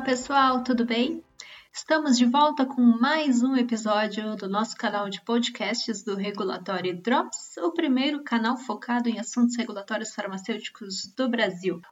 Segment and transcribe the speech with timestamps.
[0.00, 1.22] Olá pessoal, tudo bem?
[1.70, 7.58] Estamos de volta com mais um episódio do nosso canal de podcasts do Regulatório Drops,
[7.58, 11.82] o primeiro canal focado em assuntos regulatórios farmacêuticos do Brasil.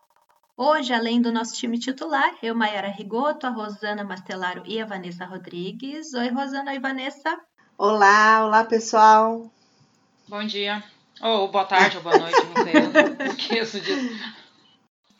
[0.56, 5.26] Hoje, além do nosso time titular, eu, Mayara Rigoto, a Rosana Mastelaro e a Vanessa
[5.26, 6.14] Rodrigues.
[6.14, 7.38] Oi, Rosana e Vanessa.
[7.76, 9.52] Olá, olá pessoal.
[10.26, 10.82] Bom dia.
[11.20, 13.26] Ou oh, boa tarde ou boa noite, não sei.
[13.26, 14.37] Eu esqueço disso.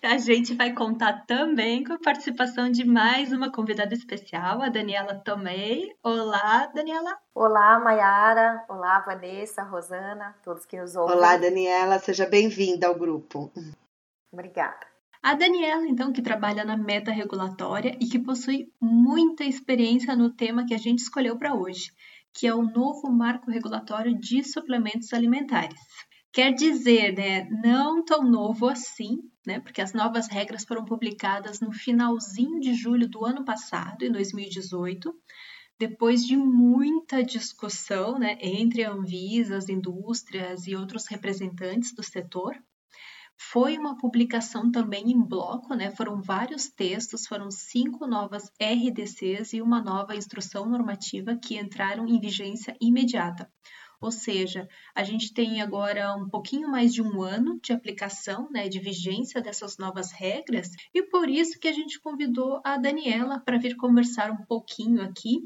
[0.03, 5.17] A gente vai contar também com a participação de mais uma convidada especial, a Daniela
[5.17, 5.93] Tomei.
[6.05, 7.19] Olá, Daniela.
[7.35, 8.65] Olá, Mayara.
[8.69, 11.17] Olá, Vanessa, Rosana, todos que nos ouvem.
[11.17, 11.99] Olá, Daniela.
[11.99, 13.51] Seja bem-vinda ao grupo.
[14.33, 14.87] Obrigada.
[15.21, 20.65] A Daniela, então, que trabalha na meta regulatória e que possui muita experiência no tema
[20.65, 21.91] que a gente escolheu para hoje,
[22.33, 25.81] que é o novo marco regulatório de suplementos alimentares.
[26.33, 31.73] Quer dizer, né, não tão novo assim, né, porque as novas regras foram publicadas no
[31.73, 35.15] finalzinho de julho do ano passado, em 2018,
[35.79, 42.55] depois de muita discussão né, entre a Anvisa, as indústrias e outros representantes do setor.
[43.41, 45.93] Foi uma publicação também em bloco, né?
[45.93, 52.19] Foram vários textos, foram cinco novas RDCs e uma nova instrução normativa que entraram em
[52.19, 53.49] vigência imediata.
[54.01, 58.69] Ou seja, a gente tem agora um pouquinho mais de um ano de aplicação, né,
[58.69, 63.59] de vigência dessas novas regras, e por isso que a gente convidou a Daniela para
[63.59, 65.41] vir conversar um pouquinho aqui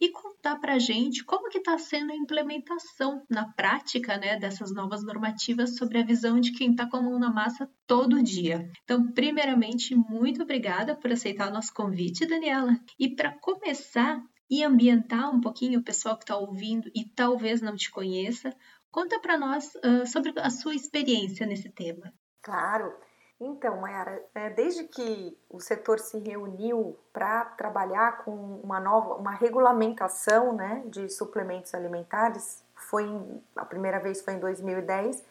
[0.00, 4.72] e contar para a gente como que está sendo a implementação na prática né, dessas
[4.72, 8.70] novas normativas sobre a visão de quem está com a mão na massa todo dia.
[8.84, 12.78] Então, primeiramente, muito obrigada por aceitar o nosso convite, Daniela.
[12.98, 17.76] E para começar, e ambientar um pouquinho o pessoal que está ouvindo e talvez não
[17.76, 18.54] te conheça.
[18.90, 22.12] Conta para nós uh, sobre a sua experiência nesse tema.
[22.42, 22.94] Claro.
[23.38, 29.32] Então, Mayara, é, desde que o setor se reuniu para trabalhar com uma nova, uma
[29.32, 33.06] regulamentação, né, de suplementos alimentares, foi
[33.54, 35.22] a primeira vez foi em 2010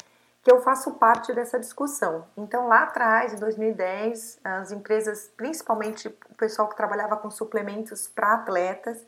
[0.45, 2.23] que eu faço parte dessa discussão.
[2.37, 8.35] Então, lá atrás, em 2010, as empresas, principalmente o pessoal que trabalhava com suplementos para
[8.35, 9.03] atletas,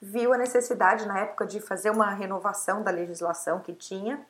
[0.00, 4.24] viu a necessidade na época de fazer uma renovação da legislação que tinha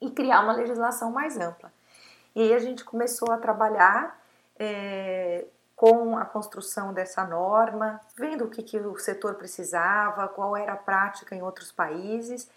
[0.00, 1.72] e criar uma legislação mais ampla.
[2.34, 4.18] E aí a gente começou a trabalhar
[4.58, 5.44] é,
[5.74, 10.76] com a construção dessa norma, vendo o que, que o setor precisava, qual era a
[10.76, 12.48] prática em outros países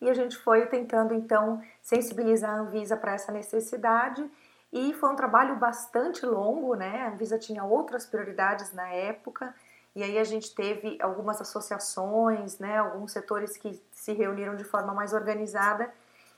[0.00, 4.28] e a gente foi tentando então sensibilizar a Anvisa para essa necessidade
[4.72, 7.02] e foi um trabalho bastante longo, né?
[7.02, 9.54] A Anvisa tinha outras prioridades na época
[9.94, 12.78] e aí a gente teve algumas associações, né?
[12.78, 15.92] Alguns setores que se reuniram de forma mais organizada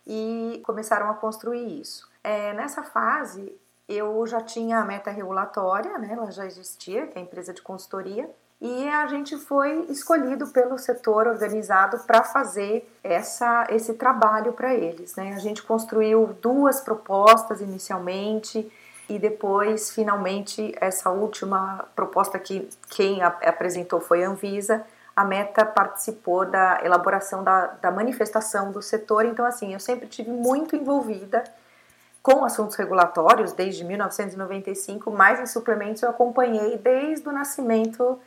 [0.06, 2.10] e começaram a construir isso.
[2.24, 3.54] É, nessa fase
[3.88, 6.10] eu já tinha a meta regulatória, né?
[6.12, 8.30] Ela já existia, que é a empresa de consultoria
[8.64, 15.16] e a gente foi escolhido pelo setor organizado para fazer essa, esse trabalho para eles.
[15.16, 15.34] Né?
[15.34, 18.70] A gente construiu duas propostas inicialmente
[19.08, 24.84] e depois, finalmente, essa última proposta que quem apresentou foi a Anvisa.
[25.14, 30.30] A Meta participou da elaboração da, da manifestação do setor, então, assim, eu sempre tive
[30.30, 31.44] muito envolvida
[32.22, 38.18] com assuntos regulatórios desde 1995, mas em suplementos eu acompanhei desde o nascimento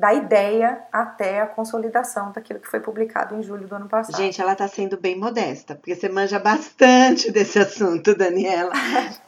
[0.00, 4.16] da ideia até a consolidação daquilo que foi publicado em julho do ano passado.
[4.16, 8.72] Gente, ela está sendo bem modesta, porque você manja bastante desse assunto, Daniela.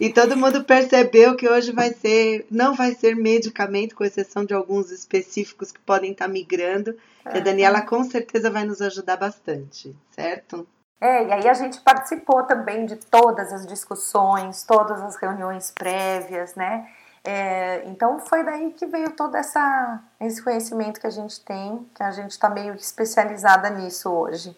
[0.01, 4.55] e todo mundo percebeu que hoje vai ser, não vai ser medicamento, com exceção de
[4.55, 6.97] alguns específicos que podem estar tá migrando.
[7.27, 7.37] É.
[7.37, 10.67] E a Daniela com certeza vai nos ajudar bastante, certo?
[10.99, 16.55] É, e aí a gente participou também de todas as discussões, todas as reuniões prévias,
[16.55, 16.89] né?
[17.25, 22.03] É, então foi daí que veio todo essa, esse conhecimento que a gente tem, que
[22.03, 24.57] a gente está meio especializada nisso hoje.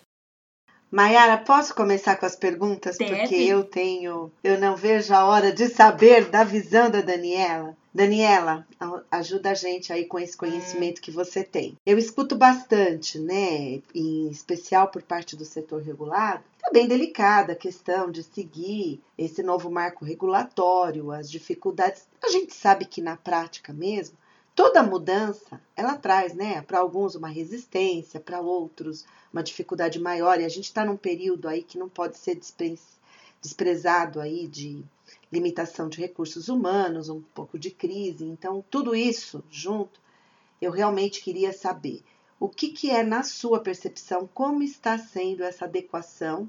[0.91, 2.97] Mayara, posso começar com as perguntas?
[2.97, 3.17] Deve.
[3.17, 7.77] Porque eu tenho, eu não vejo a hora de saber da visão da Daniela.
[7.95, 8.67] Daniela,
[9.09, 11.79] ajuda a gente aí com esse conhecimento que você tem.
[11.87, 17.57] Eu escuto bastante, né, em especial por parte do setor regulado, tá bem delicada a
[17.57, 22.05] questão de seguir esse novo marco regulatório, as dificuldades.
[22.21, 24.17] A gente sabe que na prática mesmo,
[24.55, 30.45] toda mudança ela traz, né, para alguns uma resistência, para outros uma dificuldade maior, e
[30.45, 32.41] a gente está num período aí que não pode ser
[33.41, 34.85] desprezado aí de
[35.33, 38.25] limitação de recursos humanos, um pouco de crise.
[38.25, 40.01] Então, tudo isso junto,
[40.63, 42.03] eu realmente queria saber
[42.39, 46.49] o que, que é, na sua percepção, como está sendo essa adequação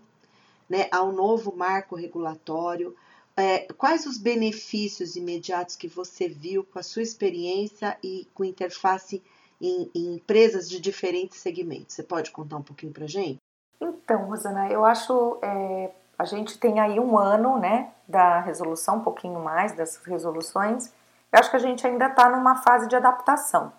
[0.69, 2.95] né, ao novo marco regulatório,
[3.37, 9.21] é, quais os benefícios imediatos que você viu com a sua experiência e com interface
[9.61, 11.95] em, em empresas de diferentes segmentos?
[11.95, 13.41] Você pode contar um pouquinho para gente?
[13.79, 19.03] Então, Rosana, eu acho é, a gente tem aí um ano, né, da resolução, um
[19.03, 20.93] pouquinho mais das resoluções.
[21.31, 23.73] Eu acho que a gente ainda está numa fase de adaptação.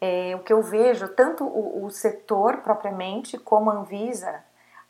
[0.00, 4.42] É, o que eu vejo, tanto o, o setor propriamente como a Anvisa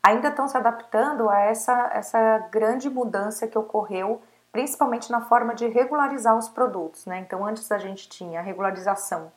[0.05, 4.21] ainda estão se adaptando a essa, essa grande mudança que ocorreu,
[4.51, 7.07] principalmente na forma de regularizar os produtos.
[7.07, 7.19] Né?
[7.19, 9.31] Então, antes a gente tinha a regularização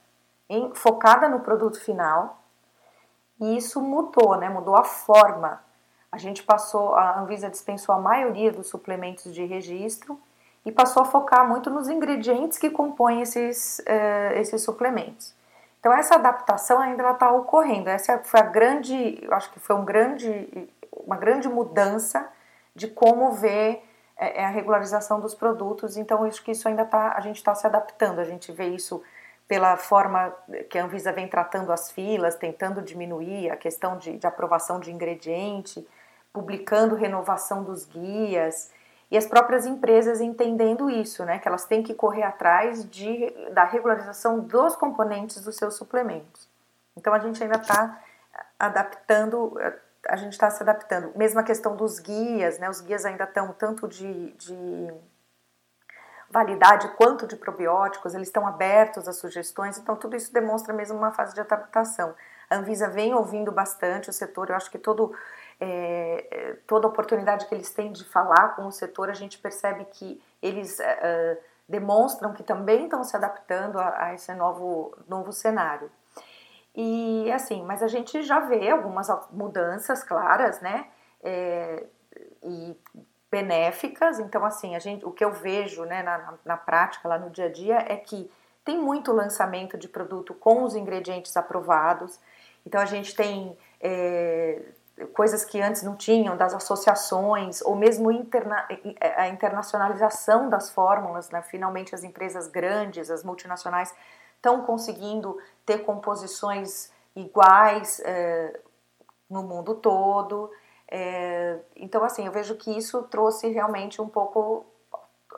[0.47, 2.43] em, focada no produto final,
[3.41, 4.51] e isso mudou, né?
[4.51, 5.63] mudou a forma.
[6.13, 10.21] A gente passou, a Anvisa dispensou a maioria dos suplementos de registro
[10.67, 15.35] e passou a focar muito nos ingredientes que compõem esses, uh, esses suplementos.
[15.81, 17.89] Então essa adaptação ainda está ocorrendo.
[17.89, 22.29] Essa foi a grande, eu acho que foi um grande, uma grande mudança
[22.75, 23.85] de como ver
[24.17, 25.97] é, é a regularização dos produtos.
[25.97, 28.19] Então acho que isso ainda está, a gente está se adaptando.
[28.19, 29.03] A gente vê isso
[29.47, 30.35] pela forma
[30.69, 34.93] que a Anvisa vem tratando as filas, tentando diminuir a questão de, de aprovação de
[34.93, 35.87] ingrediente,
[36.33, 38.71] publicando renovação dos guias
[39.11, 43.65] e as próprias empresas entendendo isso, né, que elas têm que correr atrás de, da
[43.65, 46.49] regularização dos componentes dos seus suplementos.
[46.97, 48.01] Então a gente ainda está
[48.59, 49.59] adaptando,
[50.07, 51.13] a gente está se adaptando.
[51.17, 54.93] Mesma questão dos guias, né, os guias ainda estão tanto de, de
[56.31, 61.13] validade quanto de probióticos, eles estão abertos a sugestões, então tudo isso demonstra mesmo uma
[61.13, 62.15] fase de adaptação.
[62.51, 65.15] A Anvisa vem ouvindo bastante o setor, eu acho que todo
[65.61, 69.85] é, é, toda oportunidade que eles têm de falar com o setor, a gente percebe
[69.87, 71.39] que eles uh,
[71.69, 75.91] demonstram que também estão se adaptando a, a, esse novo, novo cenário.
[76.75, 80.87] E assim, mas a gente já vê algumas mudanças claras, né?
[81.23, 81.85] É,
[82.43, 82.77] e
[83.31, 84.19] benéficas.
[84.19, 87.47] Então, assim, a gente, o que eu vejo né, na, na prática, lá no dia
[87.47, 88.31] a dia, é que
[88.65, 92.21] tem muito lançamento de produto com os ingredientes aprovados.
[92.65, 94.63] Então, a gente tem é,
[95.13, 98.67] coisas que antes não tinham, das associações, ou mesmo interna,
[99.17, 101.43] a internacionalização das fórmulas, né?
[101.43, 103.95] finalmente as empresas grandes, as multinacionais,
[104.37, 108.61] estão conseguindo ter composições iguais é,
[109.29, 110.51] no mundo todo.
[110.91, 114.65] É, então, assim, eu vejo que isso trouxe realmente um pouco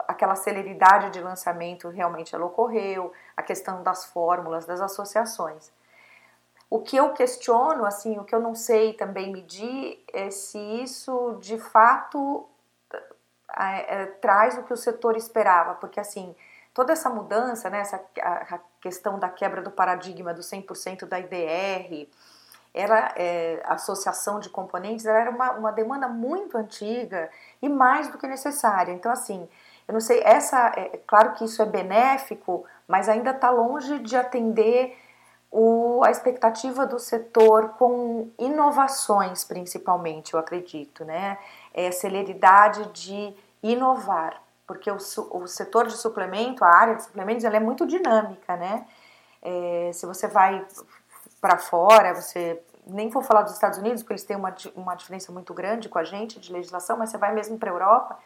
[0.07, 5.73] aquela celeridade de lançamento, realmente ela ocorreu, a questão das fórmulas, das associações.
[6.71, 11.37] O que eu questiono, assim, o que eu não sei também medir é se isso
[11.41, 12.49] de fato
[13.59, 16.35] é, é, traz o que o setor esperava, porque assim,
[16.73, 21.19] toda essa mudança, né, essa, a, a questão da quebra do paradigma do 100% da
[21.19, 22.09] IDR,
[22.73, 27.29] era, é, associação de componentes, ela era uma, uma demanda muito antiga
[27.61, 28.93] e mais do que necessária.
[28.93, 29.49] Então, assim,
[29.89, 33.99] eu não sei, essa, é, é claro que isso é benéfico, mas ainda está longe
[33.99, 34.97] de atender
[35.51, 41.39] o, a expectativa do setor com inovações, principalmente, eu acredito, né?
[41.75, 44.97] É celeridade de inovar, porque o,
[45.31, 48.87] o setor de suplemento, a área de suplementos, ela é muito dinâmica, né?
[49.43, 50.65] É, se você vai
[51.41, 55.33] para fora, você nem vou falar dos Estados Unidos, porque eles têm uma, uma diferença
[55.33, 58.19] muito grande com a gente de legislação, mas você vai mesmo para a Europa,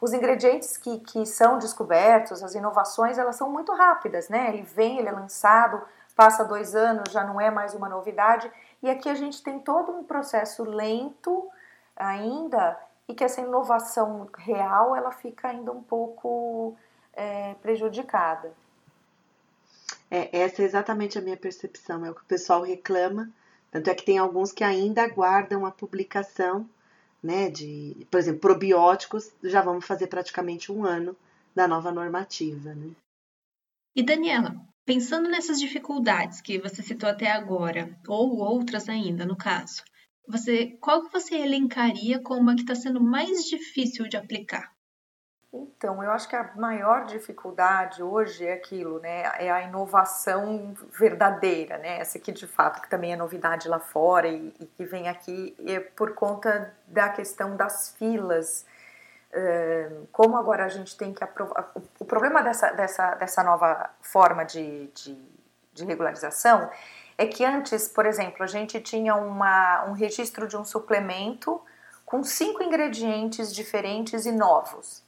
[0.00, 4.48] os ingredientes que, que são descobertos, as inovações, elas são muito rápidas, né?
[4.50, 5.82] Ele vem, ele é lançado,
[6.18, 8.50] passa dois anos, já não é mais uma novidade.
[8.82, 11.48] E aqui a gente tem todo um processo lento
[11.94, 16.76] ainda e que essa inovação real ela fica ainda um pouco
[17.12, 18.52] é, prejudicada.
[20.10, 23.30] É, essa é exatamente a minha percepção, é o que o pessoal reclama.
[23.70, 26.68] Tanto é que tem alguns que ainda aguardam a publicação,
[27.22, 31.14] né, de, por exemplo, probióticos, já vamos fazer praticamente um ano
[31.54, 32.90] da nova normativa, né?
[33.94, 34.56] E Daniela,
[34.88, 39.84] Pensando nessas dificuldades que você citou até agora, ou outras ainda, no caso,
[40.26, 44.72] você, qual que você elencaria como a que está sendo mais difícil de aplicar?
[45.52, 49.24] Então, eu acho que a maior dificuldade hoje é aquilo, né?
[49.38, 51.98] É a inovação verdadeira, né?
[51.98, 55.54] Essa aqui de fato que também é novidade lá fora e, e que vem aqui
[55.66, 58.64] é por conta da questão das filas
[60.10, 61.70] como agora a gente tem que aprovar.
[61.98, 65.16] O problema dessa, dessa, dessa nova forma de, de,
[65.72, 66.70] de, regularização
[67.16, 71.60] é que antes, por exemplo, a gente tinha uma, um registro de um suplemento
[72.06, 75.02] com cinco ingredientes diferentes e novos.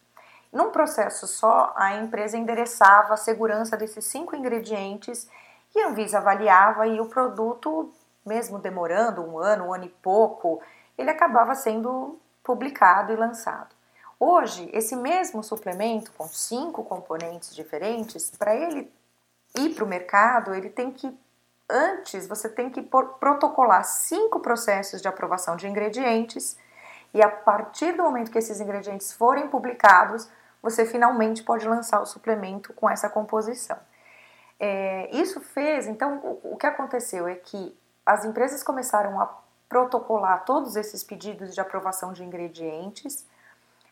[0.53, 5.29] Num processo só, a empresa endereçava a segurança desses cinco ingredientes
[5.75, 7.93] e a Anvisa avaliava e o produto,
[8.27, 10.61] mesmo demorando um ano, um ano e pouco,
[10.99, 13.80] ele acabava sendo publicado e lançado.
[14.23, 18.93] Hoje, esse mesmo suplemento com cinco componentes diferentes, para ele
[19.59, 21.19] ir para o mercado, ele tem que
[21.71, 26.59] antes você tem que protocolar cinco processos de aprovação de ingredientes
[27.15, 30.29] e a partir do momento que esses ingredientes forem publicados,
[30.61, 33.79] você finalmente pode lançar o suplemento com essa composição.
[34.59, 37.75] É, isso fez, então, o, o que aconteceu é que
[38.05, 39.35] as empresas começaram a
[39.69, 43.25] protocolar todos esses pedidos de aprovação de ingredientes,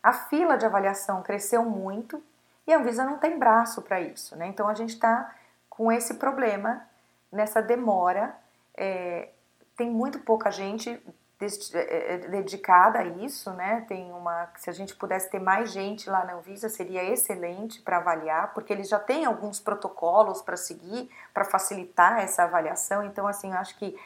[0.01, 2.21] a fila de avaliação cresceu muito
[2.65, 4.47] e a Anvisa não tem braço para isso, né?
[4.47, 5.33] Então a gente está
[5.69, 6.85] com esse problema,
[7.31, 8.35] nessa demora.
[8.75, 9.29] É,
[9.75, 11.01] tem muito pouca gente
[11.73, 13.85] é, é, dedicada a isso, né?
[13.87, 17.97] Tem uma, se a gente pudesse ter mais gente lá na Anvisa seria excelente para
[17.97, 23.03] avaliar, porque eles já têm alguns protocolos para seguir para facilitar essa avaliação.
[23.05, 23.97] Então, assim, acho que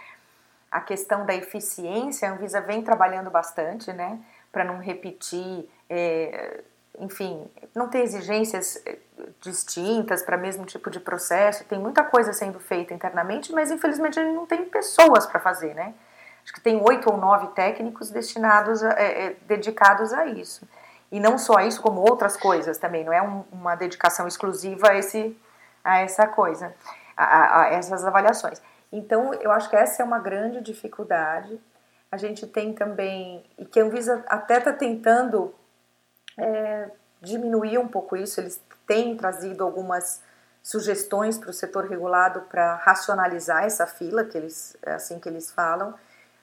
[0.70, 4.20] a questão da eficiência, a Anvisa vem trabalhando bastante, né?
[4.54, 6.64] Para não repetir, é,
[7.00, 7.46] enfim,
[7.76, 8.98] não ter exigências é,
[9.42, 11.66] distintas para o mesmo tipo de processo.
[11.66, 15.74] Tem muita coisa sendo feita internamente, mas infelizmente a gente não tem pessoas para fazer,
[15.74, 15.94] né?
[16.44, 20.68] Acho que tem oito ou nove técnicos destinados, a, é, é, dedicados a isso.
[21.12, 23.04] E não só isso, como outras coisas também.
[23.04, 25.38] Não é um, uma dedicação exclusiva a, esse,
[25.84, 26.74] a essa coisa,
[27.16, 28.62] a, a, essas avaliações.
[28.92, 31.60] Então, eu acho que essa é uma grande dificuldade.
[32.14, 35.52] A gente tem também, e que a Anvisa até está tentando
[36.38, 40.22] é, diminuir um pouco isso, eles têm trazido algumas
[40.62, 45.50] sugestões para o setor regulado para racionalizar essa fila, que eles, é assim que eles
[45.50, 45.96] falam,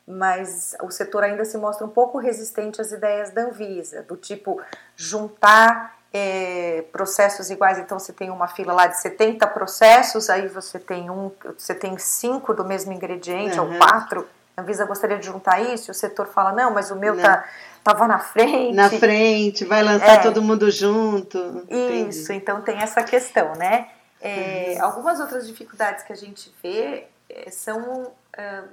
[0.05, 4.61] mas o setor ainda se mostra um pouco resistente às ideias da Anvisa, do tipo
[4.97, 10.81] juntar é, processos iguais, então você tem uma fila lá de 70 processos, aí você
[10.81, 13.75] tem um, você tem cinco do mesmo ingrediente, uhum.
[13.75, 14.29] ou quatro,
[14.61, 17.23] a Anvisa gostaria de juntar isso, o setor fala, não, mas o meu não.
[17.23, 17.45] tá
[17.79, 18.75] estava na frente.
[18.75, 21.38] Na frente, vai lançar é, todo mundo junto.
[21.69, 22.33] Isso, Entendi.
[22.35, 23.88] então tem essa questão, né?
[24.21, 24.85] É, uhum.
[24.85, 28.64] Algumas outras dificuldades que a gente vê é, são é,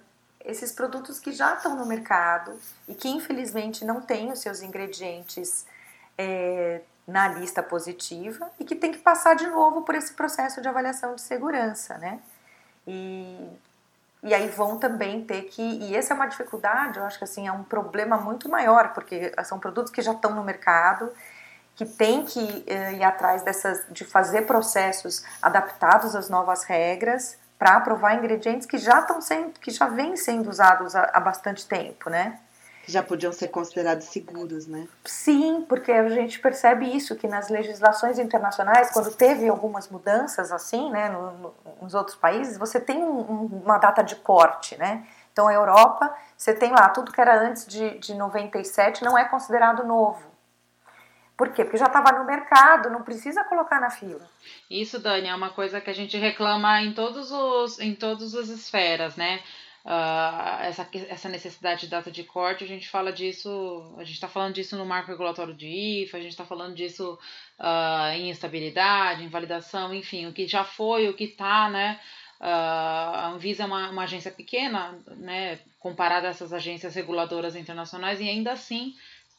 [0.43, 5.65] esses produtos que já estão no mercado e que infelizmente não têm os seus ingredientes
[6.17, 10.67] é, na lista positiva e que tem que passar de novo por esse processo de
[10.67, 12.19] avaliação de segurança, né?
[12.85, 13.49] E,
[14.27, 17.47] e aí vão também ter que, e essa é uma dificuldade, eu acho que assim,
[17.47, 21.09] é um problema muito maior, porque são produtos que já estão no mercado,
[21.75, 27.77] que tem que eh, ir atrás dessas, de fazer processos adaptados às novas regras, para
[27.77, 32.09] aprovar ingredientes que já estão sendo, que já vêm sendo usados há, há bastante tempo,
[32.09, 32.37] né?
[32.87, 34.87] Já podiam ser considerados seguros, né?
[35.03, 40.89] Sim, porque a gente percebe isso, que nas legislações internacionais, quando teve algumas mudanças assim,
[40.89, 45.05] né, no, no, nos outros países, você tem um, um, uma data de corte, né?
[45.33, 49.25] Então, a Europa, você tem lá, tudo que era antes de, de 97 não é
[49.25, 50.37] considerado novo.
[51.37, 51.63] Por quê?
[51.63, 54.27] Porque já estava no mercado, não precisa colocar na fila.
[54.67, 58.47] Isso, Dani, é uma coisa que a gente reclama em todos os em todas as
[58.47, 59.39] esferas, né?
[59.87, 64.27] Uh, essa, essa necessidade de data de corte, a gente fala disso, a gente está
[64.27, 67.17] falando disso no marco regulatório de IFA, a gente está falando disso
[67.57, 72.01] uh, em estabilidade, em validação, enfim, o que já foi, o que está, né?
[72.37, 78.19] Uh, a Anvisa é uma, uma agência pequena, né, comparada a essas agências reguladoras internacionais,
[78.19, 78.93] e ainda assim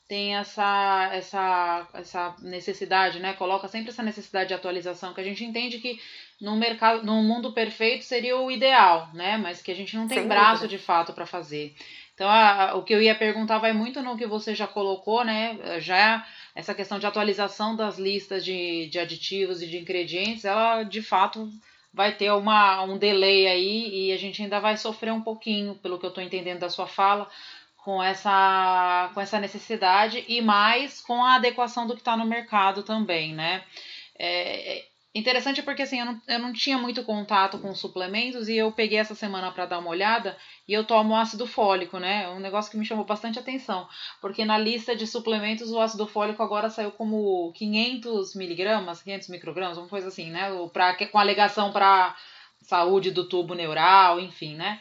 [0.09, 3.35] tem essa, essa, essa necessidade, né?
[3.35, 6.01] Coloca sempre essa necessidade de atualização, que a gente entende que
[6.41, 9.37] no mercado, no mundo perfeito seria o ideal, né?
[9.37, 10.69] Mas que a gente não tem Sem braço dúvida.
[10.69, 11.75] de fato para fazer.
[12.15, 15.25] Então, a, a, o que eu ia perguntar vai muito no que você já colocou,
[15.25, 15.81] né?
[15.81, 21.03] Já essa questão de atualização das listas de, de aditivos e de ingredientes, ela de
[21.03, 21.49] fato
[21.93, 25.99] vai ter uma, um delay aí e a gente ainda vai sofrer um pouquinho, pelo
[25.99, 27.29] que eu estou entendendo da sua fala,
[27.77, 32.83] com essa, com essa necessidade e mais com a adequação do que está no mercado
[32.83, 33.65] também, né?
[34.19, 34.85] É, é
[35.15, 38.99] interessante porque assim, eu não, eu não tinha muito contato com suplementos e eu peguei
[38.99, 40.37] essa semana para dar uma olhada
[40.67, 42.25] e eu tomo ácido fólico, né?
[42.25, 43.89] É um negócio que me chamou bastante atenção,
[44.21, 49.79] porque na lista de suplementos o ácido fólico agora saiu como 500 miligramas, 500 microgramas,
[49.79, 50.49] uma coisa assim, né?
[50.73, 52.15] Pra, com alegação para
[52.63, 54.81] saúde do tubo neural, enfim, né?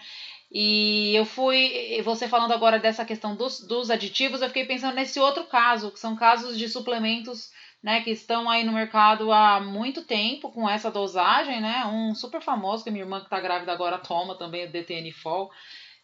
[0.52, 5.20] E eu fui, você falando agora dessa questão dos, dos aditivos, eu fiquei pensando nesse
[5.20, 10.04] outro caso, que são casos de suplementos né, que estão aí no mercado há muito
[10.04, 11.86] tempo com essa dosagem, né?
[11.86, 15.52] Um super famoso que minha irmã que está grávida agora toma também, o DTN-FOL,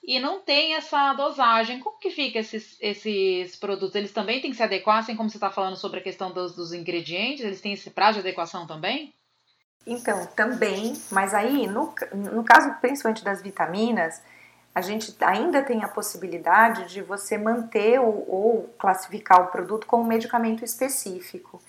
[0.03, 1.80] e não tem essa dosagem.
[1.80, 3.96] Como que fica esses, esses produtos?
[3.96, 6.56] Eles também têm que se adequar, assim como você está falando sobre a questão dos,
[6.56, 9.13] dos ingredientes, eles têm esse prazo de adequação também?
[9.86, 14.22] Então, também, mas aí, no, no caso principalmente das vitaminas,
[14.74, 20.03] a gente ainda tem a possibilidade de você manter ou, ou classificar o produto como
[20.03, 21.62] medicamento específico.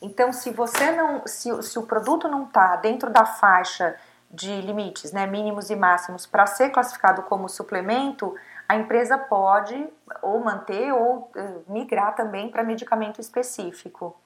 [0.00, 3.96] Então, se você não, se, se o produto não está dentro da faixa
[4.30, 8.34] de limites, né, mínimos e máximos, para ser classificado como suplemento,
[8.68, 9.88] a empresa pode
[10.20, 14.16] ou manter ou uh, migrar também para medicamento específico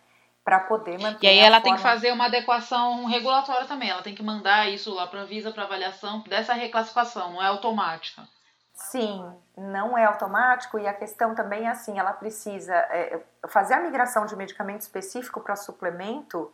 [0.51, 1.25] para poder manter.
[1.25, 1.63] E aí ela forma...
[1.63, 3.89] tem que fazer uma adequação regulatória também.
[3.89, 7.47] Ela tem que mandar isso lá para a Anvisa para avaliação dessa reclassificação, não é
[7.47, 8.23] automática.
[8.75, 13.81] Sim, não é automático e a questão também é assim, ela precisa é, fazer a
[13.81, 16.51] migração de medicamento específico para suplemento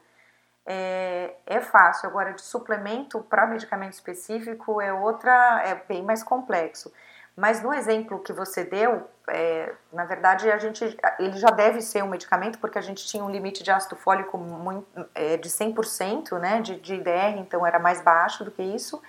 [0.67, 6.93] é, é fácil, agora de suplemento para medicamento específico é outra, é bem mais complexo.
[7.37, 12.03] Mas no exemplo que você deu, é, na verdade, a gente, ele já deve ser
[12.03, 16.39] um medicamento, porque a gente tinha um limite de ácido fólico muito, é, de 100%
[16.39, 19.03] né, de, de IDR, então era mais baixo do que isso.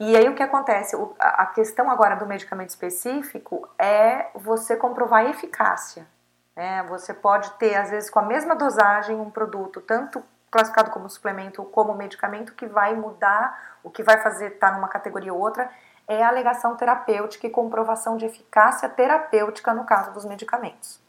[0.00, 0.96] E aí o que acontece?
[1.18, 6.06] a questão agora do medicamento específico é você comprovar a eficácia.
[6.56, 6.82] Né?
[6.88, 11.62] Você pode ter, às vezes, com a mesma dosagem, um produto tanto classificado como suplemento
[11.64, 15.70] como medicamento que vai mudar, o que vai fazer estar tá numa categoria ou outra,
[16.12, 21.00] é a alegação terapêutica e comprovação de eficácia terapêutica no caso dos medicamentos.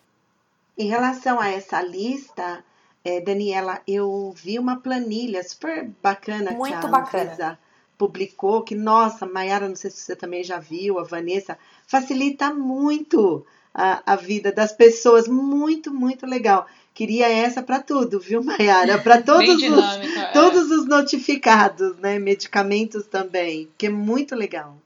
[0.78, 2.64] Em relação a essa lista,
[3.04, 7.24] é, Daniela, eu vi uma planilha super bacana Muito que a bacana.
[7.24, 7.60] Anvisa
[7.98, 13.46] publicou, que, nossa, Mayara, não sei se você também já viu, a Vanessa, facilita muito
[13.74, 16.68] a, a vida das pessoas, muito, muito legal.
[16.94, 19.00] Queria essa para tudo, viu, Mayara?
[19.00, 20.32] Para todos, os, é.
[20.32, 22.20] todos os notificados, né?
[22.20, 24.78] Medicamentos também, que é muito legal.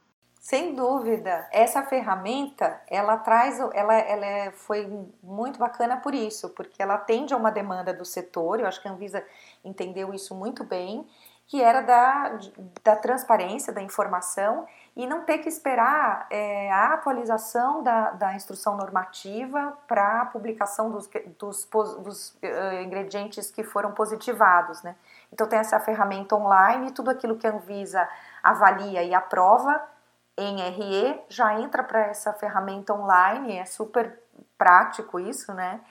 [0.48, 4.88] Sem dúvida, essa ferramenta ela traz, ela, ela é, foi
[5.22, 8.58] muito bacana por isso, porque ela atende a uma demanda do setor.
[8.58, 9.22] Eu acho que a Anvisa
[9.62, 11.06] entendeu isso muito bem
[11.48, 12.40] que era da,
[12.82, 18.78] da transparência da informação e não ter que esperar é, a atualização da, da instrução
[18.78, 24.82] normativa para a publicação dos, dos, dos uh, ingredientes que foram positivados.
[24.82, 24.96] Né?
[25.32, 28.08] Então, tem essa ferramenta online tudo aquilo que a Anvisa
[28.44, 29.97] avalia e aprova
[30.38, 34.22] em RE já entra para essa ferramenta online, é super
[34.58, 35.82] prático isso, né?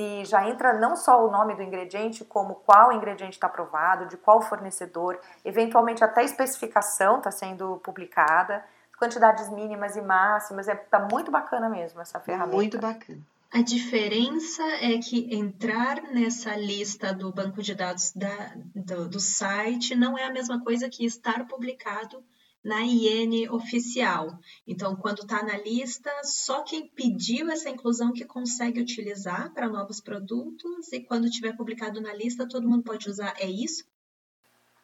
[0.00, 4.16] e já entra não só o nome do ingrediente, como qual ingrediente está aprovado, de
[4.16, 8.64] qual fornecedor, eventualmente até especificação está sendo publicada,
[8.98, 12.56] quantidades mínimas e máximas, é tá muito bacana mesmo essa ferramenta.
[12.56, 13.20] Muito bacana.
[13.52, 19.96] A diferença é que entrar nessa lista do banco de dados da, do, do site
[19.96, 22.22] não é a mesma coisa que estar publicado
[22.62, 24.38] na IN oficial.
[24.66, 30.00] Então, quando está na lista, só quem pediu essa inclusão que consegue utilizar para novos
[30.00, 33.34] produtos, e quando tiver publicado na lista, todo mundo pode usar.
[33.38, 33.84] É isso?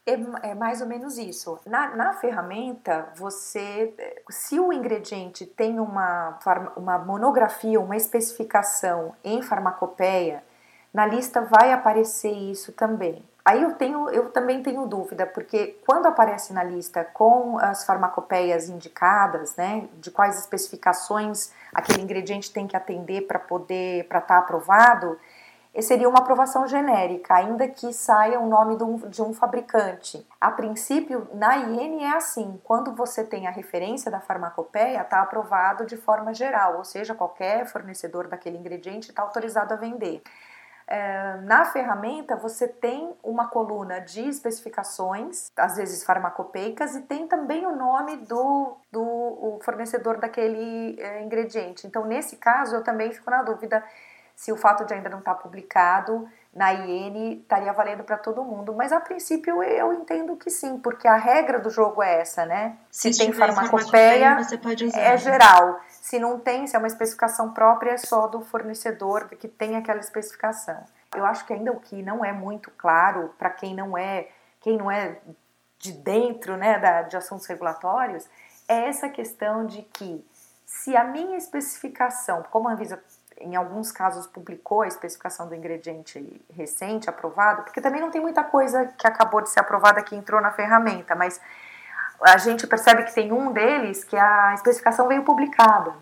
[0.06, 1.58] É, é mais ou menos isso.
[1.66, 3.92] Na, na, ferramenta, você,
[4.30, 6.38] se o ingrediente tem uma,
[6.76, 10.44] uma monografia, uma especificação em farmacopeia,
[10.94, 13.22] na lista vai aparecer isso também.
[13.46, 18.68] Aí eu tenho, eu também tenho dúvida, porque quando aparece na lista com as farmacopeias
[18.68, 24.40] indicadas, né, de quais especificações aquele ingrediente tem que atender para poder para estar tá
[24.40, 25.16] aprovado,
[25.72, 30.26] eh, seria uma aprovação genérica, ainda que saia o nome de um, de um fabricante.
[30.40, 35.86] A princípio, na IN é assim: quando você tem a referência da farmacopeia, está aprovado
[35.86, 40.20] de forma geral, ou seja, qualquer fornecedor daquele ingrediente está autorizado a vender.
[40.88, 47.66] É, na ferramenta você tem uma coluna de especificações, às vezes farmacopeicas, e tem também
[47.66, 51.86] o nome do, do fornecedor daquele é, ingrediente.
[51.86, 53.82] Então, nesse caso, eu também fico na dúvida
[54.36, 58.74] se o fato de ainda não estar publicado na IN estaria valendo para todo mundo.
[58.74, 62.76] Mas a princípio eu entendo que sim, porque a regra do jogo é essa, né?
[62.90, 65.80] Se, se tem farmacopeia, usar, é geral.
[65.88, 70.00] Se não tem, se é uma especificação própria, é só do fornecedor que tem aquela
[70.00, 70.84] especificação.
[71.14, 74.28] Eu acho que ainda o que não é muito claro para quem não é
[74.60, 75.18] quem não é
[75.78, 78.26] de dentro, né, da, de assuntos regulatórios,
[78.66, 80.24] é essa questão de que
[80.64, 83.02] se a minha especificação, como a Anvisa
[83.40, 88.42] em alguns casos publicou a especificação do ingrediente recente, aprovado, porque também não tem muita
[88.42, 91.40] coisa que acabou de ser aprovada que entrou na ferramenta, mas
[92.20, 95.92] a gente percebe que tem um deles que a especificação veio publicada.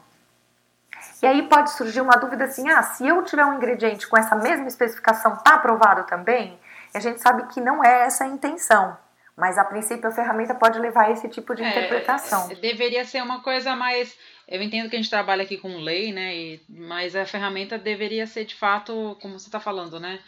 [1.23, 4.37] E aí pode surgir uma dúvida assim: ah, se eu tiver um ingrediente com essa
[4.37, 6.59] mesma especificação, está aprovado também?
[6.95, 8.97] E a gente sabe que não é essa a intenção.
[9.37, 12.49] Mas a princípio a ferramenta pode levar a esse tipo de é, interpretação.
[12.61, 14.17] Deveria ser uma coisa mais
[14.47, 16.37] eu entendo que a gente trabalha aqui com lei, né?
[16.37, 20.21] E, mas a ferramenta deveria ser de fato, como você está falando, né?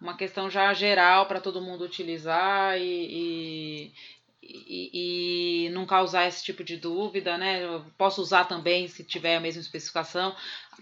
[0.00, 3.92] Uma questão já geral para todo mundo utilizar e,
[4.42, 7.64] e, e, não causar esse tipo de dúvida, né?
[7.64, 10.34] Eu posso usar também se tiver a mesma especificação,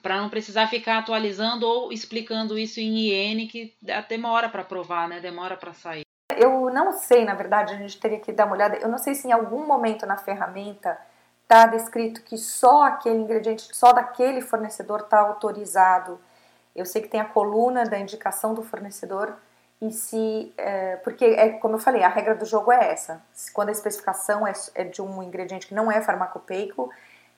[0.03, 3.75] para não precisar ficar atualizando ou explicando isso em IN, que
[4.09, 5.21] demora para provar, né?
[5.21, 6.03] Demora para sair.
[6.39, 8.77] Eu não sei, na verdade, a gente teria que dar uma olhada.
[8.77, 10.99] Eu não sei se em algum momento na ferramenta
[11.43, 16.19] está descrito que só aquele ingrediente, só daquele fornecedor está autorizado.
[16.75, 19.35] Eu sei que tem a coluna da indicação do fornecedor
[19.81, 23.21] e se é, porque é como eu falei a regra do jogo é essa.
[23.53, 26.91] Quando a especificação é, é de um ingrediente que não é farmacopeico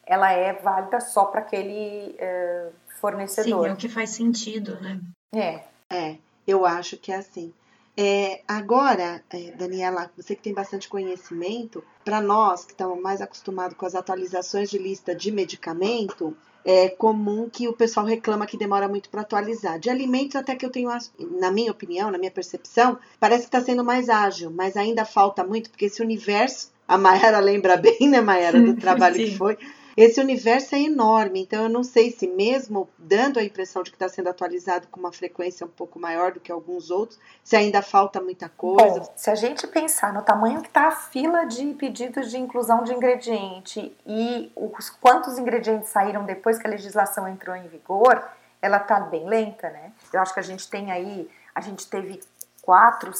[0.06, 2.68] ela é válida só para aquele é,
[3.00, 3.64] fornecedor.
[3.64, 5.00] Sim é o que faz sentido né?
[5.34, 5.60] É.
[5.90, 7.52] É eu acho que é assim
[7.96, 13.76] é, agora, é, Daniela, você que tem bastante conhecimento, para nós que estamos mais acostumados
[13.76, 18.88] com as atualizações de lista de medicamento, é comum que o pessoal reclama que demora
[18.88, 19.78] muito para atualizar.
[19.78, 20.90] De alimentos, até que eu tenho,
[21.38, 25.44] na minha opinião, na minha percepção, parece que está sendo mais ágil, mas ainda falta
[25.44, 29.56] muito, porque esse universo, a Mayara lembra bem, né, Mayara, do trabalho que foi
[29.96, 33.96] esse universo é enorme, então eu não sei se mesmo dando a impressão de que
[33.96, 37.80] está sendo atualizado com uma frequência um pouco maior do que alguns outros, se ainda
[37.80, 39.00] falta muita coisa.
[39.00, 42.82] Bom, se a gente pensar no tamanho que está a fila de pedidos de inclusão
[42.82, 48.22] de ingrediente e os quantos ingredientes saíram depois que a legislação entrou em vigor,
[48.60, 49.92] ela está bem lenta, né?
[50.12, 52.20] Eu acho que a gente tem aí, a gente teve
[52.62, 53.12] quatro,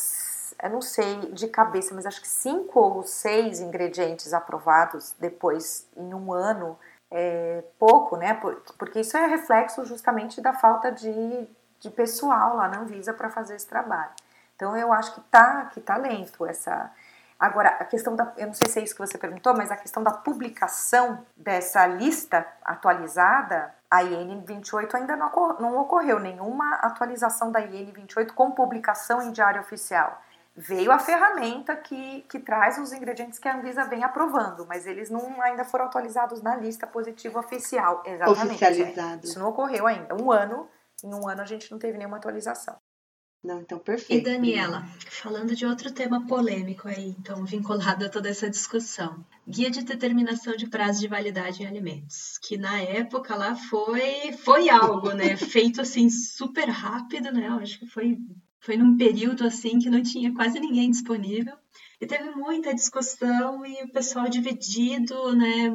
[0.62, 6.14] eu não sei de cabeça, mas acho que cinco ou seis ingredientes aprovados depois em
[6.14, 6.78] um ano
[7.10, 8.34] é pouco, né?
[8.78, 13.54] Porque isso é reflexo justamente da falta de, de pessoal lá na Anvisa para fazer
[13.54, 14.10] esse trabalho.
[14.56, 16.90] Então eu acho que tá, que tá lento essa.
[17.38, 18.32] Agora, a questão da.
[18.36, 21.86] Eu não sei se é isso que você perguntou, mas a questão da publicação dessa
[21.86, 28.50] lista atualizada, a IN 28 ainda não, não ocorreu nenhuma atualização da IN 28 com
[28.50, 30.20] publicação em diário oficial
[30.56, 35.10] veio a ferramenta que, que traz os ingredientes que a Anvisa vem aprovando, mas eles
[35.10, 38.02] não ainda foram atualizados na lista positiva oficial.
[38.06, 38.46] Exatamente.
[38.46, 39.26] Oficializado.
[39.26, 39.28] É.
[39.28, 40.14] Isso não ocorreu ainda.
[40.14, 40.68] Um ano,
[41.02, 42.76] em um ano a gente não teve nenhuma atualização.
[43.44, 44.26] Não, então perfeito.
[44.26, 49.22] E Daniela, falando de outro tema polêmico aí, então vinculado a toda essa discussão.
[49.46, 54.70] Guia de determinação de prazo de validade em alimentos, que na época lá foi foi
[54.70, 57.48] algo, né, feito assim super rápido, né?
[57.48, 58.18] Eu acho que foi
[58.64, 61.54] foi num período assim que não tinha quase ninguém disponível
[62.00, 65.70] e teve muita discussão e o pessoal dividido, né?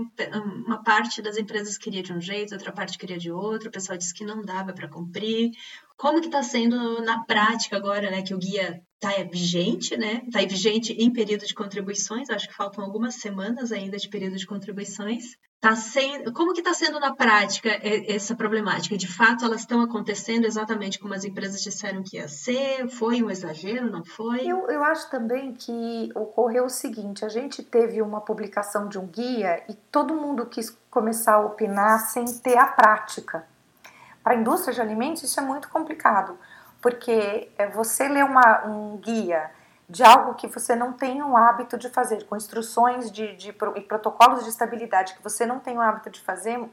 [0.66, 3.70] Uma parte das empresas queria de um jeito, outra parte queria de outro.
[3.70, 5.52] O pessoal disse que não dava para cumprir.
[5.98, 8.22] Como que está sendo na prática agora, né?
[8.22, 10.24] Que o guia está vigente, né?
[10.26, 12.30] Está vigente em período de contribuições.
[12.30, 15.38] Acho que faltam algumas semanas ainda de período de contribuições.
[15.62, 18.96] Tá sendo, como que está sendo na prática essa problemática?
[18.96, 22.88] De fato, elas estão acontecendo exatamente como as empresas disseram que ia ser?
[22.88, 23.92] Foi um exagero?
[23.92, 24.48] Não foi?
[24.48, 29.06] Eu, eu acho também que ocorreu o seguinte: a gente teve uma publicação de um
[29.06, 33.46] guia e todo mundo quis começar a opinar sem ter a prática.
[34.24, 36.38] Para a indústria de alimentos, isso é muito complicado,
[36.82, 39.52] porque é, você lê uma, um guia
[39.90, 43.82] de algo que você não tem o hábito de fazer, com instruções de, de, e
[43.82, 46.64] protocolos de estabilidade que você não tem o hábito de fazer,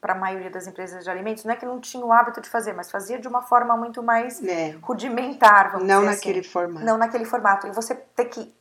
[0.00, 2.48] para a maioria das empresas de alimentos, não é que não tinha o hábito de
[2.48, 4.70] fazer, mas fazia de uma forma muito mais é.
[4.82, 6.48] rudimentar, vamos não dizer naquele assim.
[6.48, 6.86] formato.
[6.86, 7.66] Não naquele formato.
[7.66, 8.54] E você ter que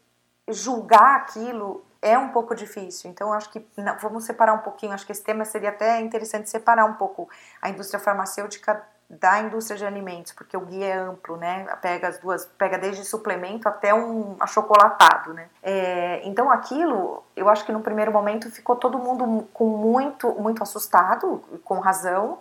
[0.50, 3.10] julgar aquilo é um pouco difícil.
[3.10, 4.92] Então, acho que não, vamos separar um pouquinho.
[4.92, 7.30] Acho que esse tema seria até interessante separar um pouco
[7.62, 11.66] a indústria farmacêutica da indústria de alimentos, porque o guia é amplo, né?
[11.82, 15.50] Pega as duas, pega desde suplemento até um achocolatado, né?
[15.64, 20.62] É, então aquilo, eu acho que no primeiro momento ficou todo mundo com muito, muito
[20.62, 22.38] assustado, com razão,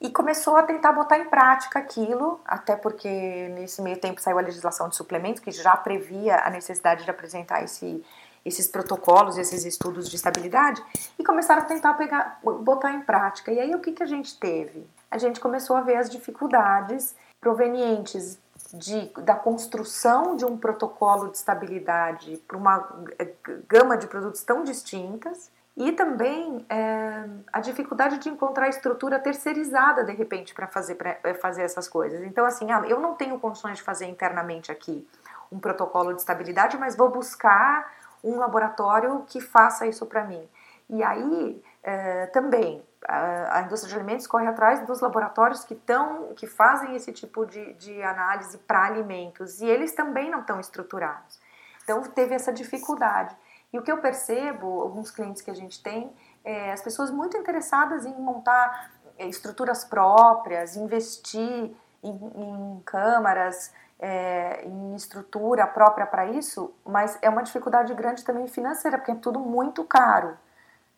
[0.00, 4.42] e começou a tentar botar em prática aquilo, até porque nesse meio tempo saiu a
[4.42, 8.04] legislação de suplementos que já previa a necessidade de apresentar esse
[8.44, 10.82] esses protocolos, esses estudos de estabilidade
[11.16, 13.52] e começaram a tentar pegar, botar em prática.
[13.52, 14.84] E aí o que, que a gente teve?
[15.12, 18.38] A gente começou a ver as dificuldades provenientes
[18.72, 23.34] de, da construção de um protocolo de estabilidade para uma eh,
[23.68, 30.12] gama de produtos tão distintas e também é, a dificuldade de encontrar estrutura terceirizada de
[30.12, 32.22] repente para fazer, eh, fazer essas coisas.
[32.22, 35.06] Então, assim, ah, eu não tenho condições de fazer internamente aqui
[35.50, 37.92] um protocolo de estabilidade, mas vou buscar
[38.24, 40.48] um laboratório que faça isso para mim.
[40.88, 46.46] E aí é, também a, indústria de alimentos corre atrás dos laboratórios que estão que
[46.46, 51.40] fazem esse tipo de, de análise para alimentos e eles também não estão estruturados.
[51.82, 53.36] Então teve essa dificuldade.
[53.72, 56.12] E o que eu percebo, alguns clientes que a gente tem,
[56.44, 64.64] é as pessoas muito interessadas em montar é, estruturas próprias, investir em, em câmaras, é,
[64.64, 69.38] em estrutura própria para isso, mas é uma dificuldade grande também financeira, porque é tudo
[69.38, 70.36] muito caro,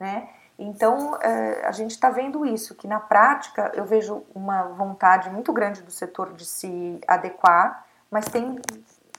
[0.01, 0.29] né?
[0.59, 5.53] Então, é, a gente está vendo isso, que na prática eu vejo uma vontade muito
[5.53, 8.61] grande do setor de se adequar, mas tem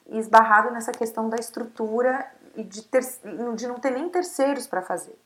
[0.08, 3.02] esbarrado nessa questão da estrutura e de, ter,
[3.56, 5.18] de não ter nem terceiros para fazer.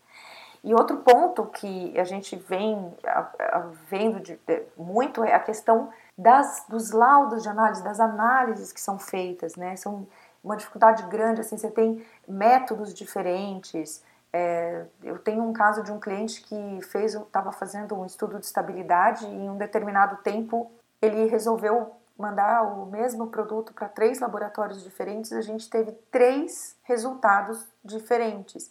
[0.64, 2.94] E outro ponto que a gente vem
[3.88, 8.82] vendo de, de, muito é a questão das, dos laudos de análise, das análises que
[8.82, 9.76] são feitas, né?
[9.78, 10.06] São
[10.44, 14.04] uma dificuldade grande, assim, você tem métodos diferentes.
[14.32, 18.46] É, eu tenho um caso de um cliente que fez, estava fazendo um estudo de
[18.46, 24.84] estabilidade e em um determinado tempo ele resolveu mandar o mesmo produto para três laboratórios
[24.84, 25.32] diferentes.
[25.32, 28.70] A gente teve três resultados diferentes.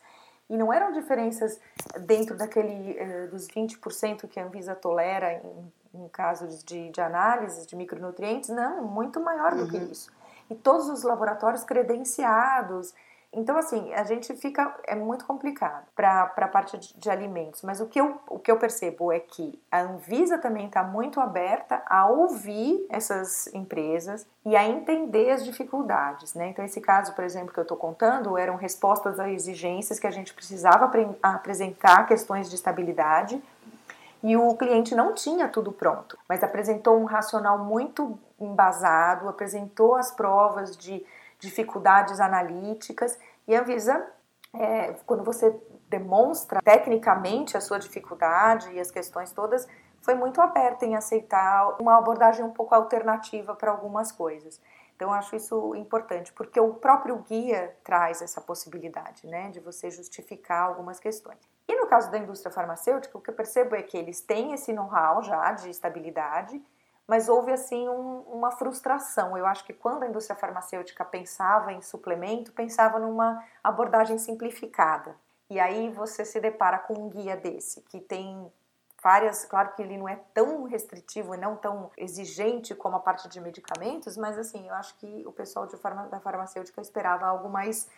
[0.51, 1.59] E não eram diferenças
[2.01, 7.67] dentro daquele eh, dos 20% que a Anvisa tolera em, em casos de, de análise
[7.67, 9.69] de micronutrientes, não, muito maior do uhum.
[9.69, 10.11] que isso.
[10.51, 12.95] E todos os laboratórios credenciados,
[13.33, 14.75] então, assim, a gente fica.
[14.87, 18.51] É muito complicado para a parte de, de, alimentos, mas o que, eu, o que
[18.51, 24.57] eu percebo é que a Anvisa também está muito aberta a ouvir essas empresas e
[24.57, 26.49] a entender as dificuldades, né?
[26.49, 30.11] Então, esse caso, por exemplo, que eu estou contando, eram respostas a exigências que a
[30.11, 30.91] gente precisava
[31.23, 33.43] apresentar questões de estabilidade
[34.23, 40.11] e o cliente não tinha tudo pronto, mas apresentou um racional muito embasado, apresentou as
[40.11, 41.05] provas de
[41.39, 44.07] dificuldades analíticas e a Anvisa,
[44.55, 45.55] é, quando você
[45.89, 49.67] demonstra tecnicamente a sua dificuldade e as questões todas,
[50.03, 54.61] foi muito aberta em aceitar uma abordagem um pouco alternativa para algumas coisas.
[54.95, 60.65] Então, acho isso importante, porque o próprio guia traz essa possibilidade, né, de você justificar
[60.65, 61.39] algumas questões.
[61.69, 64.73] E no caso da indústria farmacêutica, o que eu percebo é que eles têm esse
[64.73, 66.61] know-how já de estabilidade,
[67.09, 69.37] mas houve assim um, uma frustração.
[69.37, 75.17] Eu acho que quando a indústria farmacêutica pensava em suplemento, pensava numa abordagem simplificada.
[75.49, 78.53] E aí você se depara com um guia desse, que tem
[79.03, 83.27] várias, claro que ele não é tão restritivo e não tão exigente como a parte
[83.29, 87.89] de medicamentos, mas assim, eu acho que o pessoal farma, da farmacêutica esperava algo mais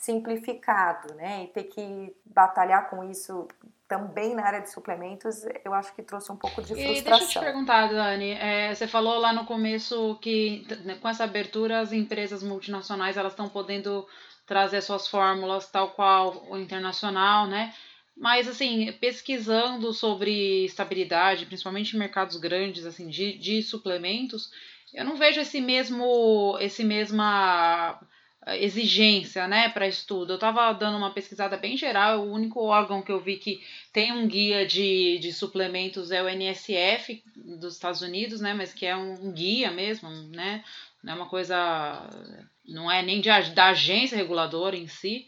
[0.00, 1.44] simplificado, né?
[1.44, 3.46] E ter que batalhar com isso
[3.86, 6.96] também na área de suplementos, eu acho que trouxe um pouco de frustração.
[6.96, 11.08] E deixa eu te perguntar, Dani, é, você falou lá no começo que né, com
[11.08, 14.06] essa abertura as empresas multinacionais elas estão podendo
[14.46, 17.74] trazer suas fórmulas tal qual o internacional, né?
[18.16, 24.50] Mas assim, pesquisando sobre estabilidade, principalmente em mercados grandes assim de, de suplementos,
[24.94, 28.00] eu não vejo esse mesmo esse mesma
[28.46, 30.32] exigência, né, para estudo.
[30.32, 34.12] Eu estava dando uma pesquisada bem geral, o único órgão que eu vi que tem
[34.12, 38.96] um guia de, de suplementos é o NSF dos Estados Unidos, né, mas que é
[38.96, 40.64] um guia mesmo, né,
[41.02, 42.08] não é uma coisa,
[42.66, 45.26] não é nem de, da agência reguladora em si,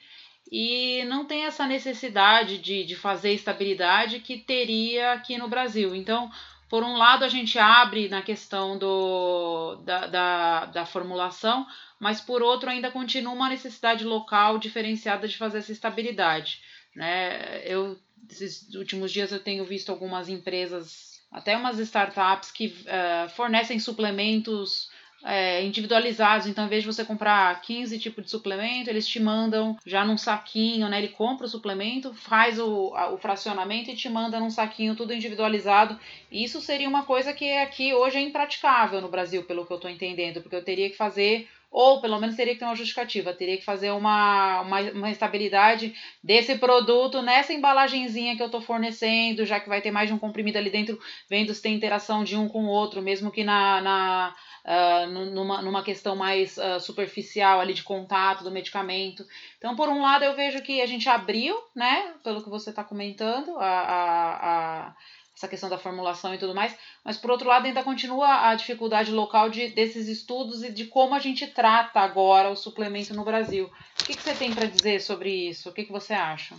[0.51, 5.95] e não tem essa necessidade de, de fazer estabilidade que teria aqui no Brasil.
[5.95, 6.31] Então,
[6.73, 11.67] por um lado, a gente abre na questão do, da, da, da formulação,
[12.01, 16.63] mas por outro ainda continua uma necessidade local diferenciada de fazer essa estabilidade.
[16.97, 17.61] Né?
[17.67, 23.79] Eu, esses últimos dias eu tenho visto algumas empresas, até umas startups que uh, fornecem
[23.79, 24.89] suplementos
[25.25, 26.47] é, individualizados.
[26.47, 30.19] Então, em vez de você comprar 15 tipos de suplemento, eles te mandam já num
[30.19, 30.99] saquinho, né?
[30.99, 35.15] Ele compra o suplemento, faz o, a, o fracionamento e te manda num saquinho tudo
[35.15, 35.99] individualizado.
[36.31, 39.91] Isso seria uma coisa que aqui hoje é impraticável no Brasil, pelo que eu estou
[39.91, 43.57] entendendo, porque eu teria que fazer ou pelo menos teria que ter uma justificativa, teria
[43.57, 49.59] que fazer uma, uma, uma estabilidade desse produto nessa embalagenzinha que eu estou fornecendo, já
[49.59, 52.47] que vai ter mais de um comprimido ali dentro, vendo se tem interação de um
[52.47, 57.75] com o outro, mesmo que na, na uh, numa, numa questão mais uh, superficial ali
[57.75, 59.27] de contato do medicamento.
[59.59, 62.85] Então, por um lado, eu vejo que a gente abriu, né, pelo que você está
[62.85, 64.95] comentando, a, a, a
[65.37, 69.11] essa questão da formulação e tudo mais, mas por outro lado ainda continua a dificuldade
[69.11, 73.67] local de, desses estudos e de como a gente trata agora o suplemento no Brasil.
[74.01, 75.69] O que, que você tem para dizer sobre isso?
[75.69, 76.55] O que, que você acha?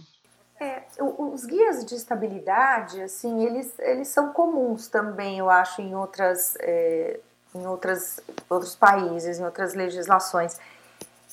[0.59, 6.55] É, os guias de estabilidade, assim, eles, eles são comuns também, eu acho, em outras,
[6.59, 7.19] é,
[7.55, 10.59] em outras, outros países, em outras legislações.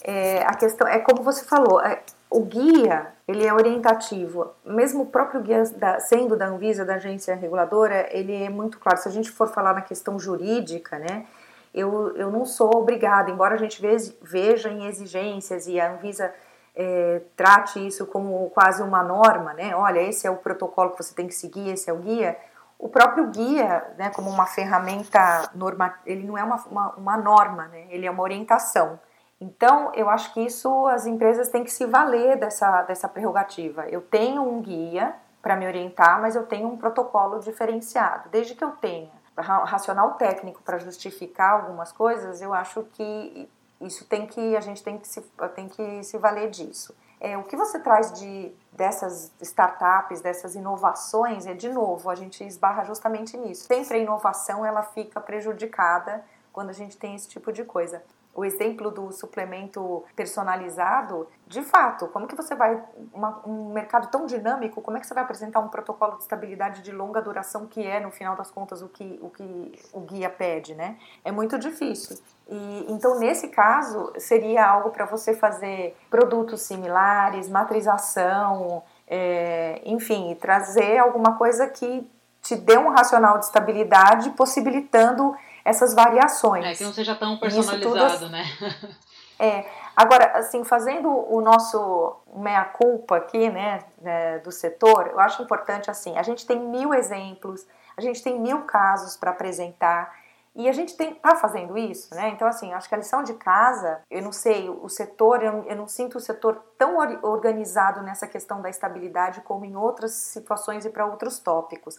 [0.03, 5.07] É, a questão é como você falou, é, o guia ele é orientativo, mesmo o
[5.07, 8.99] próprio guia da, sendo da Anvisa, da agência reguladora, ele é muito claro.
[8.99, 11.27] Se a gente for falar na questão jurídica, né,
[11.75, 13.81] eu, eu não sou obrigada, embora a gente
[14.23, 16.33] veja em exigências e a Anvisa
[16.75, 19.75] é, trate isso como quase uma norma, né?
[19.75, 22.37] Olha, esse é o protocolo que você tem que seguir, esse é o guia.
[22.81, 27.69] O próprio guia, né, como uma ferramenta norma, ele não é uma, uma, uma norma,
[27.69, 28.99] né, ele é uma orientação.
[29.39, 33.87] Então, eu acho que isso as empresas têm que se valer dessa, dessa prerrogativa.
[33.89, 38.29] Eu tenho um guia para me orientar, mas eu tenho um protocolo diferenciado.
[38.31, 43.49] Desde que eu tenha racional técnico para justificar algumas coisas, eu acho que
[43.81, 45.23] isso tem que a gente tem que se,
[45.55, 46.95] tem que se valer disso.
[47.21, 52.43] É, o que você traz de dessas startups, dessas inovações, é de novo, a gente
[52.43, 53.67] esbarra justamente nisso.
[53.67, 58.03] Sempre a inovação ela fica prejudicada quando a gente tem esse tipo de coisa
[58.35, 62.81] o exemplo do suplemento personalizado, de fato, como que você vai,
[63.13, 66.81] uma, um mercado tão dinâmico, como é que você vai apresentar um protocolo de estabilidade
[66.81, 70.31] de longa duração que é, no final das contas, o que o, que o guia
[70.31, 70.97] pede, né?
[71.25, 72.19] É muito difícil.
[72.49, 80.99] E, então, nesse caso, seria algo para você fazer produtos similares, matrização, é, enfim, trazer
[80.99, 82.09] alguma coisa que
[82.41, 86.65] te dê um racional de estabilidade, possibilitando essas variações.
[86.65, 88.45] É, que não seja tão personalizado, né?
[89.43, 89.65] É,
[89.97, 96.15] agora, assim, fazendo o nosso meia-culpa aqui, né, né, do setor, eu acho importante, assim,
[96.19, 100.15] a gente tem mil exemplos, a gente tem mil casos para apresentar,
[100.55, 102.29] e a gente está fazendo isso, né?
[102.31, 105.77] Então, assim, acho que a lição de casa, eu não sei, o setor, eu, eu
[105.77, 110.91] não sinto o setor tão organizado nessa questão da estabilidade como em outras situações e
[110.91, 111.99] para outros tópicos.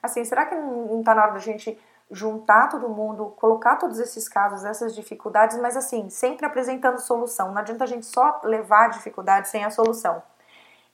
[0.00, 1.78] Assim, será que não está na hora da gente
[2.10, 7.52] juntar todo mundo, colocar todos esses casos, essas dificuldades, mas assim, sempre apresentando solução.
[7.52, 10.22] Não adianta a gente só levar a dificuldade sem a solução.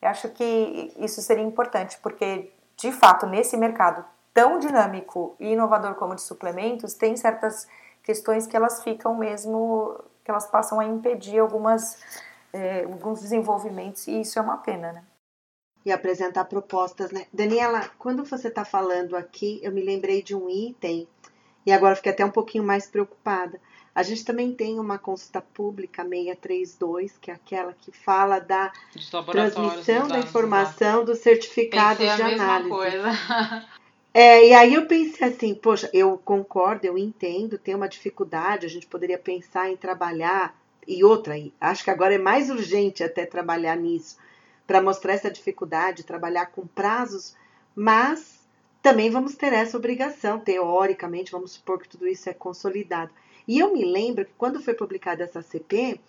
[0.01, 5.95] Eu acho que isso seria importante, porque de fato, nesse mercado tão dinâmico e inovador
[5.95, 7.67] como de suplementos, tem certas
[8.03, 11.99] questões que elas ficam mesmo, que elas passam a impedir algumas,
[12.53, 15.03] é, alguns desenvolvimentos, e isso é uma pena, né?
[15.87, 17.27] E apresentar propostas, né?
[17.33, 21.07] Daniela, quando você está falando aqui, eu me lembrei de um item
[21.65, 23.61] e agora fiquei até um pouquinho mais preocupada.
[23.95, 28.73] A gente também tem uma consulta pública 632, que é aquela que fala da
[29.31, 32.69] transmissão da informação dos certificados de análise.
[32.69, 33.13] Coisa.
[34.13, 38.69] É, e aí eu pensei assim, poxa, eu concordo, eu entendo, tem uma dificuldade, a
[38.69, 43.77] gente poderia pensar em trabalhar, e outra, acho que agora é mais urgente até trabalhar
[43.77, 44.17] nisso,
[44.67, 47.37] para mostrar essa dificuldade, trabalhar com prazos,
[47.75, 48.41] mas
[48.83, 53.11] também vamos ter essa obrigação, teoricamente, vamos supor que tudo isso é consolidado.
[53.47, 56.01] E eu me lembro que quando foi publicada essa CP,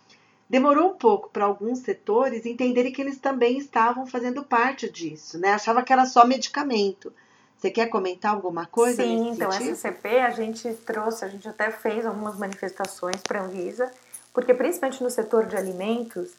[0.50, 5.54] demorou um pouco para alguns setores entenderem que eles também estavam fazendo parte disso, né?
[5.54, 7.13] Achava que era só medicamento.
[7.58, 9.04] Você quer comentar alguma coisa?
[9.04, 9.72] Sim, então sentido?
[9.72, 13.91] essa CP a gente trouxe, a gente até fez algumas manifestações para a Anvisa,
[14.32, 16.34] porque principalmente no setor de alimentos,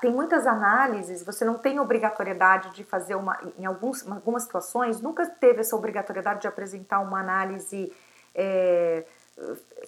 [0.00, 5.26] tem muitas análises, você não tem obrigatoriedade de fazer uma, em alguns, algumas situações, nunca
[5.26, 7.92] teve essa obrigatoriedade de apresentar uma análise
[8.34, 9.04] é,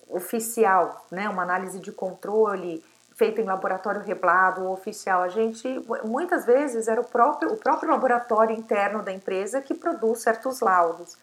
[0.09, 2.85] oficial, né, uma análise de controle
[3.17, 5.23] feita em laboratório reblado ou oficial.
[5.23, 5.69] A gente,
[6.05, 11.19] muitas vezes, era o próprio, o próprio laboratório interno da empresa que produz certos laudos.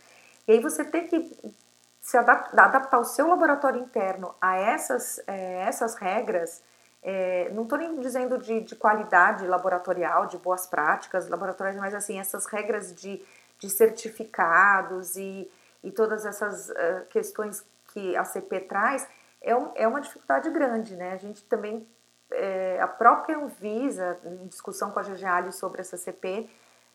[0.48, 1.56] E aí você tem que
[2.00, 6.62] se adaptar, adaptar o seu laboratório interno a essas, é, essas regras,
[7.10, 12.20] é, não estou nem dizendo de, de, qualidade laboratorial, de boas práticas laboratoriais, mas assim,
[12.20, 13.24] essas regras de,
[13.58, 15.50] de certificados e,
[15.82, 19.08] e todas essas uh, questões que a CP traz,
[19.42, 21.14] é, um, é uma dificuldade grande, né?
[21.14, 21.88] A gente também,
[22.30, 26.50] é, a própria Anvisa, em discussão com a GGALI sobre essa CP,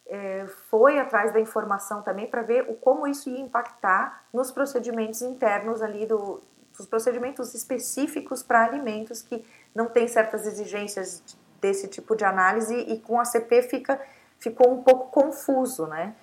[0.09, 5.23] é, foi atrás da informação também para ver o, como isso ia impactar nos procedimentos
[5.23, 6.43] internos ali do,
[6.77, 9.43] dos procedimentos específicos para alimentos que
[9.75, 11.23] não tem certas exigências
[11.61, 14.01] desse tipo de análise e com a CP fica,
[14.39, 16.15] ficou um pouco confuso, né?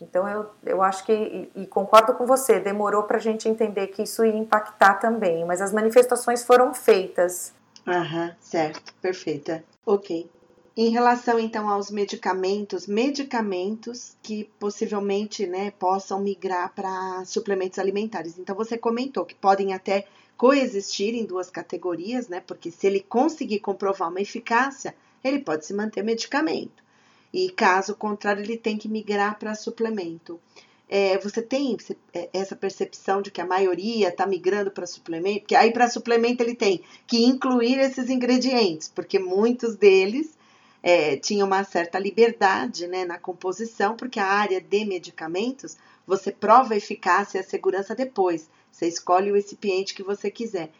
[0.00, 3.88] Então eu, eu acho que, e, e concordo com você, demorou para a gente entender
[3.88, 7.54] que isso ia impactar também, mas as manifestações foram feitas.
[7.86, 9.64] Aham, certo, perfeita.
[9.86, 10.28] Ok.
[10.74, 18.38] Em relação então aos medicamentos, medicamentos que possivelmente né, possam migrar para suplementos alimentares.
[18.38, 20.06] Então você comentou que podem até
[20.42, 22.40] coexistir em duas categorias, né?
[22.44, 26.82] Porque se ele conseguir comprovar uma eficácia, ele pode se manter medicamento.
[27.32, 30.40] E caso contrário, ele tem que migrar para suplemento.
[30.88, 31.76] É, você tem
[32.12, 35.42] é, essa percepção de que a maioria está migrando para suplemento?
[35.42, 40.36] Porque aí para suplemento ele tem que incluir esses ingredientes, porque muitos deles
[40.82, 46.74] é, tinham uma certa liberdade né, na composição, porque a área de medicamentos você prova
[46.74, 48.50] a eficácia e a segurança depois.
[48.72, 50.70] Você escolhe o recipiente que você quiser.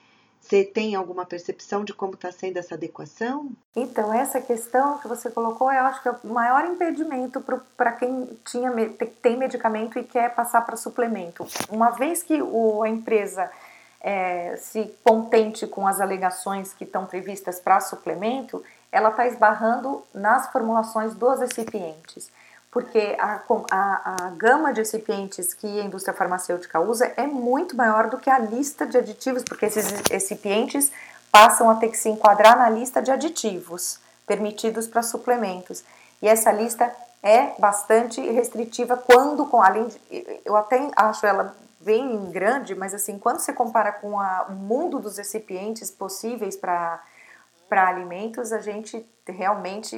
[0.41, 3.53] Você tem alguma percepção de como está sendo essa adequação?
[3.77, 7.41] Então, essa questão que você colocou, eu acho que é o maior impedimento
[7.77, 8.73] para quem tinha,
[9.23, 11.47] tem medicamento e quer passar para suplemento.
[11.69, 13.49] Uma vez que o, a empresa
[14.01, 20.51] é, se contente com as alegações que estão previstas para suplemento, ela está esbarrando nas
[20.51, 22.31] formulações dos recipientes
[22.73, 28.09] porque a, a, a, gama de recipientes que a indústria farmacêutica usa é muito maior
[28.09, 30.91] do que a lista de aditivos, porque esses recipientes
[31.31, 35.85] passam a ter que se enquadrar na lista de aditivos permitidos para suplementos.
[36.23, 36.91] E essa lista
[37.23, 43.19] é bastante restritiva quando, com além de, eu até acho ela bem grande, mas assim,
[43.19, 47.03] quando você compara com a, o mundo dos recipientes possíveis para
[47.73, 49.97] para alimentos, a gente realmente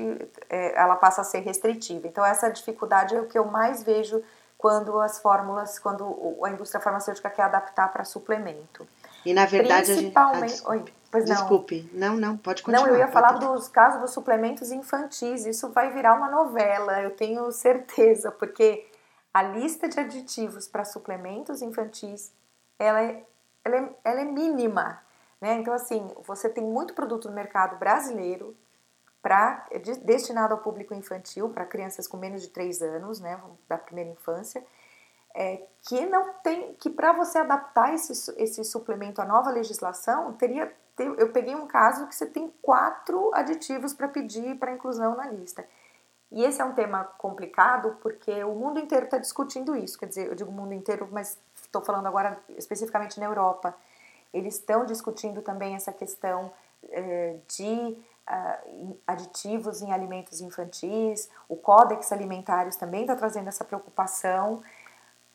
[0.48, 2.06] é, ela passa a ser restritiva.
[2.06, 4.22] Então essa dificuldade é o que eu mais vejo
[4.56, 8.86] quando as fórmulas, quando a indústria farmacêutica quer adaptar para suplemento.
[9.26, 10.44] E na verdade Principalmente...
[10.44, 10.62] a gente...
[10.64, 11.34] Ah, Oi, pois não.
[11.34, 12.86] Desculpe, não, não, pode continuar.
[12.86, 15.44] Não, eu ia falar dos casos dos suplementos infantis.
[15.44, 18.86] Isso vai virar uma novela, eu tenho certeza, porque
[19.32, 22.30] a lista de aditivos para suplementos infantis
[22.78, 23.24] ela é,
[23.64, 25.02] ela é, ela é mínima.
[25.40, 25.54] Né?
[25.54, 28.56] Então, assim, você tem muito produto no mercado brasileiro
[29.24, 29.66] pra,
[30.02, 34.62] destinado ao público infantil, para crianças com menos de 3 anos, né, da primeira infância,
[35.34, 40.70] é, que não tem, que para você adaptar esse, esse suplemento à nova legislação, teria,
[40.98, 45.66] eu peguei um caso que você tem quatro aditivos para pedir para inclusão na lista.
[46.30, 50.28] E esse é um tema complicado porque o mundo inteiro está discutindo isso, quer dizer,
[50.28, 53.74] eu digo mundo inteiro, mas estou falando agora especificamente na Europa.
[54.34, 56.50] Eles estão discutindo também essa questão
[56.90, 57.96] eh, de
[58.28, 64.62] uh, aditivos em alimentos infantis, o Códex Alimentários também está trazendo essa preocupação,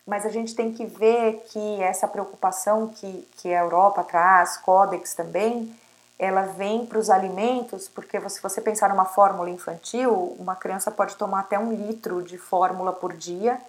[0.06, 5.14] mas a gente tem que ver que essa preocupação que, que a Europa traz, Códex
[5.14, 5.74] também,
[6.18, 11.16] ela vem para os alimentos, porque se você pensar numa fórmula infantil, uma criança pode
[11.16, 13.60] tomar até um litro de fórmula por dia,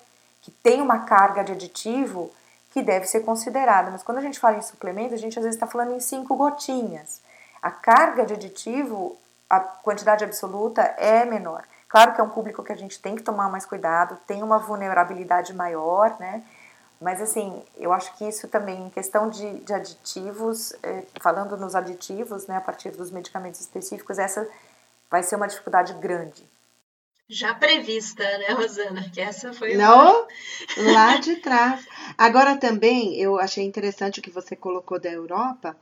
[0.43, 2.33] que tem uma carga de aditivo
[2.71, 3.91] que deve ser considerada.
[3.91, 6.37] Mas quando a gente fala em suplemento, a gente às vezes está falando em cinco
[6.37, 7.21] gotinhas.
[7.61, 9.16] A carga de aditivo,
[9.49, 11.64] a quantidade absoluta é menor.
[11.89, 14.59] Claro que é um público que a gente tem que tomar mais cuidado, tem uma
[14.59, 16.43] vulnerabilidade maior, né?
[17.01, 21.75] Mas assim, eu acho que isso também, em questão de, de aditivos, é, falando nos
[21.75, 24.47] aditivos, né, a partir dos medicamentos específicos, essa
[25.11, 26.50] vai ser uma dificuldade grande
[27.31, 29.09] já prevista, né, Rosana?
[29.09, 30.26] Que essa foi Não,
[30.76, 30.93] uma...
[30.93, 31.87] lá de trás.
[32.18, 35.76] Agora também eu achei interessante o que você colocou da Europa,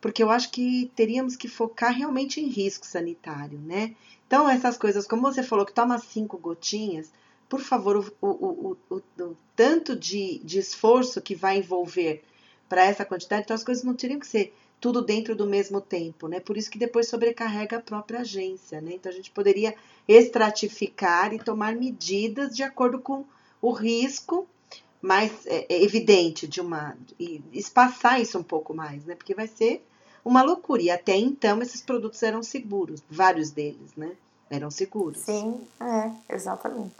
[0.00, 3.94] porque eu acho que teríamos que focar realmente em risco sanitário, né?
[4.26, 7.12] Então, essas coisas, como você falou, que toma cinco gotinhas,
[7.48, 12.24] por favor, o, o, o, o tanto de, de esforço que vai envolver
[12.66, 16.28] para essa quantidade, então as coisas não teriam que ser tudo dentro do mesmo tempo,
[16.28, 16.40] né?
[16.40, 18.92] Por isso que depois sobrecarrega a própria agência, né?
[18.94, 19.74] Então a gente poderia
[20.06, 23.24] estratificar e tomar medidas de acordo com
[23.62, 24.46] o risco
[25.00, 29.14] mais é, é, evidente de uma e espaçar isso um pouco mais, né?
[29.14, 29.84] Porque vai ser
[30.24, 30.82] uma loucura.
[30.82, 34.12] E até então esses produtos eram seguros, vários deles, né?
[34.50, 35.18] Eram seguros.
[35.18, 36.96] Sim, é, exatamente.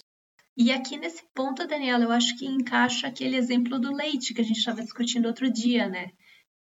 [0.57, 4.45] E aqui nesse ponto, Daniela, eu acho que encaixa aquele exemplo do leite que a
[4.45, 6.13] gente estava discutindo outro dia, né?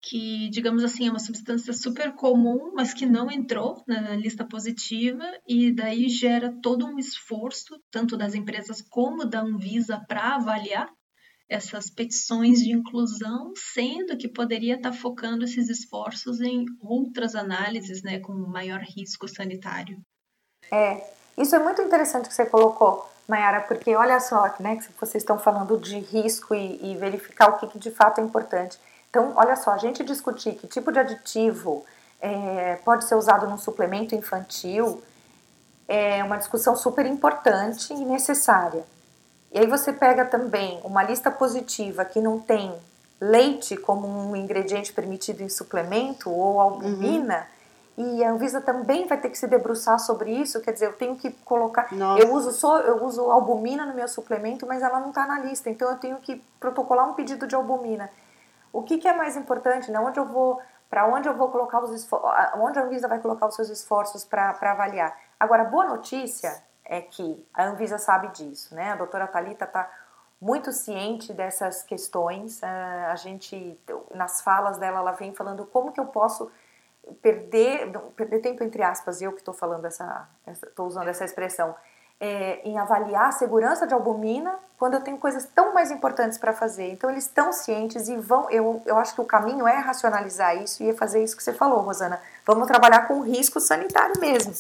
[0.03, 5.25] Que, digamos assim, é uma substância super comum, mas que não entrou na lista positiva,
[5.47, 10.91] e daí gera todo um esforço, tanto das empresas como da Anvisa, para avaliar
[11.49, 18.03] essas petições de inclusão, sendo que poderia estar tá focando esses esforços em outras análises,
[18.03, 20.01] né, com maior risco sanitário.
[20.71, 21.05] É,
[21.37, 25.39] isso é muito interessante que você colocou, Mayara, porque olha só, né, que vocês estão
[25.39, 28.79] falando de risco e, e verificar o que, que de fato é importante.
[29.11, 31.85] Então, olha só, a gente discutir que tipo de aditivo
[32.21, 35.03] é, pode ser usado num suplemento infantil
[35.89, 38.85] é uma discussão super importante e necessária.
[39.53, 42.73] E aí você pega também uma lista positiva que não tem
[43.21, 47.45] leite como um ingrediente permitido em suplemento ou albumina,
[47.99, 48.17] uhum.
[48.17, 51.17] e a Anvisa também vai ter que se debruçar sobre isso, quer dizer, eu tenho
[51.17, 52.23] que colocar, Nossa.
[52.23, 55.69] eu uso só, eu uso albumina no meu suplemento, mas ela não está na lista,
[55.69, 58.09] então eu tenho que protocolar um pedido de albumina.
[58.73, 59.99] O que, que é mais importante, né?
[59.99, 63.47] Onde eu vou, para onde eu vou colocar os esforços, onde a Anvisa vai colocar
[63.47, 65.17] os seus esforços para avaliar.
[65.39, 68.93] Agora, boa notícia é que a Anvisa sabe disso, né?
[68.93, 69.91] A doutora Talita está
[70.41, 72.63] muito ciente dessas questões.
[72.63, 73.79] Ah, a gente,
[74.15, 76.51] nas falas dela, ela vem falando como que eu posso
[77.23, 81.75] perder, perder tempo entre aspas, eu que estou falando essa, estou usando essa expressão,
[82.21, 86.53] é, em avaliar a segurança de albumina quando eu tenho coisas tão mais importantes para
[86.53, 86.91] fazer.
[86.91, 88.51] Então eles estão cientes e vão.
[88.51, 91.53] Eu, eu acho que o caminho é racionalizar isso e é fazer isso que você
[91.53, 92.21] falou, Rosana.
[92.47, 94.53] Vamos trabalhar com risco sanitário mesmo.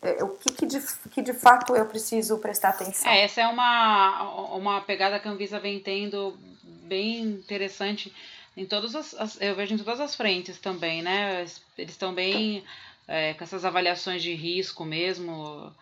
[0.00, 3.10] É, o que, que, de, que de fato eu preciso prestar atenção?
[3.10, 8.14] É, essa é uma, uma pegada que a Anvisa vem tendo bem interessante
[8.56, 11.40] em todas as, as, eu vejo em todas as frentes também, né?
[11.76, 12.64] Eles estão bem
[13.08, 15.72] é, com essas avaliações de risco mesmo,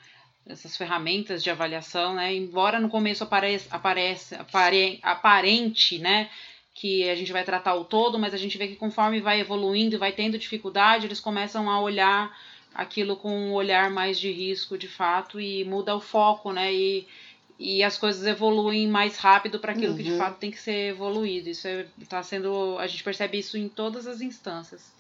[0.47, 2.34] essas ferramentas de avaliação, né?
[2.34, 6.28] Embora no começo apareça, apareça apare, aparente, né?
[6.74, 9.95] Que a gente vai tratar o todo, mas a gente vê que conforme vai evoluindo
[9.95, 12.36] e vai tendo dificuldade, eles começam a olhar
[12.74, 16.72] aquilo com um olhar mais de risco de fato e muda o foco, né?
[16.72, 17.07] E,
[17.59, 19.97] e as coisas evoluem mais rápido para aquilo uhum.
[19.97, 20.18] que de uhum.
[20.18, 21.49] fato tem que ser evoluído.
[21.49, 21.68] Isso
[22.01, 22.76] está é, sendo.
[22.78, 24.93] A gente percebe isso em todas as instâncias.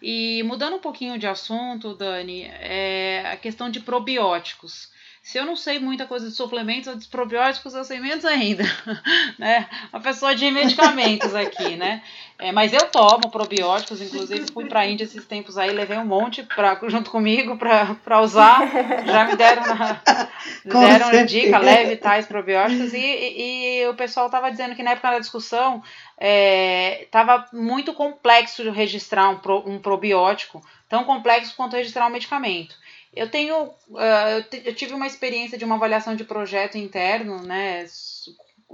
[0.00, 4.90] E mudando um pouquinho de assunto, Dani, é a questão de probióticos.
[5.28, 8.64] Se eu não sei muita coisa de suplementos ou de probióticos, eu sei menos ainda,
[9.38, 9.68] né?
[9.92, 12.02] Uma pessoa de medicamentos aqui, né?
[12.38, 16.06] É, mas eu tomo probióticos, inclusive fui para a Índia esses tempos aí, levei um
[16.06, 18.60] monte pra, junto comigo para usar.
[19.04, 20.00] Já me deram, na,
[20.64, 22.94] me deram dica, leve tais probióticos.
[22.94, 25.82] E, e, e o pessoal estava dizendo que na época da discussão
[26.18, 32.74] estava é, muito complexo registrar um, pro, um probiótico, tão complexo quanto registrar um medicamento.
[33.14, 37.86] Eu tenho, uh, eu tive uma experiência de uma avaliação de projeto interno, né,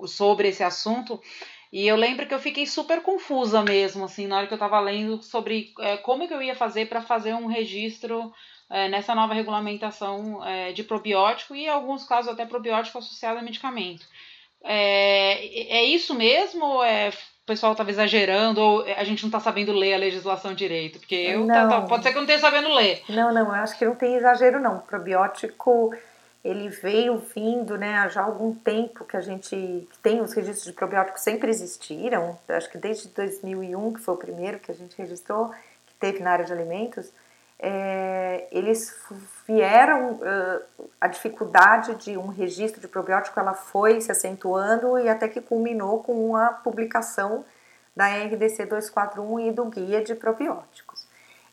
[0.07, 1.21] sobre esse assunto,
[1.73, 4.79] e eu lembro que eu fiquei super confusa mesmo, assim, na hora que eu estava
[4.81, 9.35] lendo sobre uh, como que eu ia fazer para fazer um registro uh, nessa nova
[9.35, 10.41] regulamentação
[10.75, 14.07] de probiótico e, em alguns casos, até probiótico associado a medicamento.
[14.63, 17.13] É, é isso mesmo é
[17.45, 20.99] o pessoal estava exagerando ou a gente não está sabendo ler a legislação direito?
[20.99, 23.03] Porque eu tá, tá, pode ser que eu não tenha sabendo ler.
[23.07, 24.79] Não, não, eu acho que não tem exagero não.
[24.79, 25.95] O probiótico
[26.43, 30.73] ele veio vindo, né, há já algum tempo que a gente tem os registros de
[30.73, 32.39] probióticos sempre existiram.
[32.49, 35.51] Acho que desde 2001 que foi o primeiro que a gente registrou
[35.87, 37.13] que teve na área de alimentos.
[37.59, 38.95] É, eles
[39.47, 40.63] vieram uh,
[41.05, 46.03] a dificuldade de um registro de probiótico ela foi se acentuando e até que culminou
[46.03, 47.45] com a publicação
[47.95, 51.07] da RDC 241 e do guia de probióticos.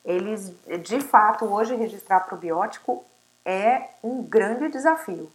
[0.05, 3.03] Eles, de fato, hoje registrar probiótico
[3.43, 5.29] é um grande desafio.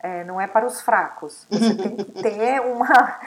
[0.00, 1.46] É, não é para os fracos.
[1.48, 3.20] Você tem que ter uma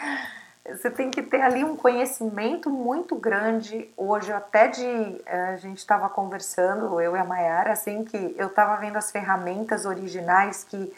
[0.67, 3.89] você tem que ter ali um conhecimento muito grande.
[3.95, 5.21] Hoje, até de.
[5.25, 9.11] Eh, a gente estava conversando, eu e a Mayara, assim, que eu estava vendo as
[9.11, 10.91] ferramentas originais que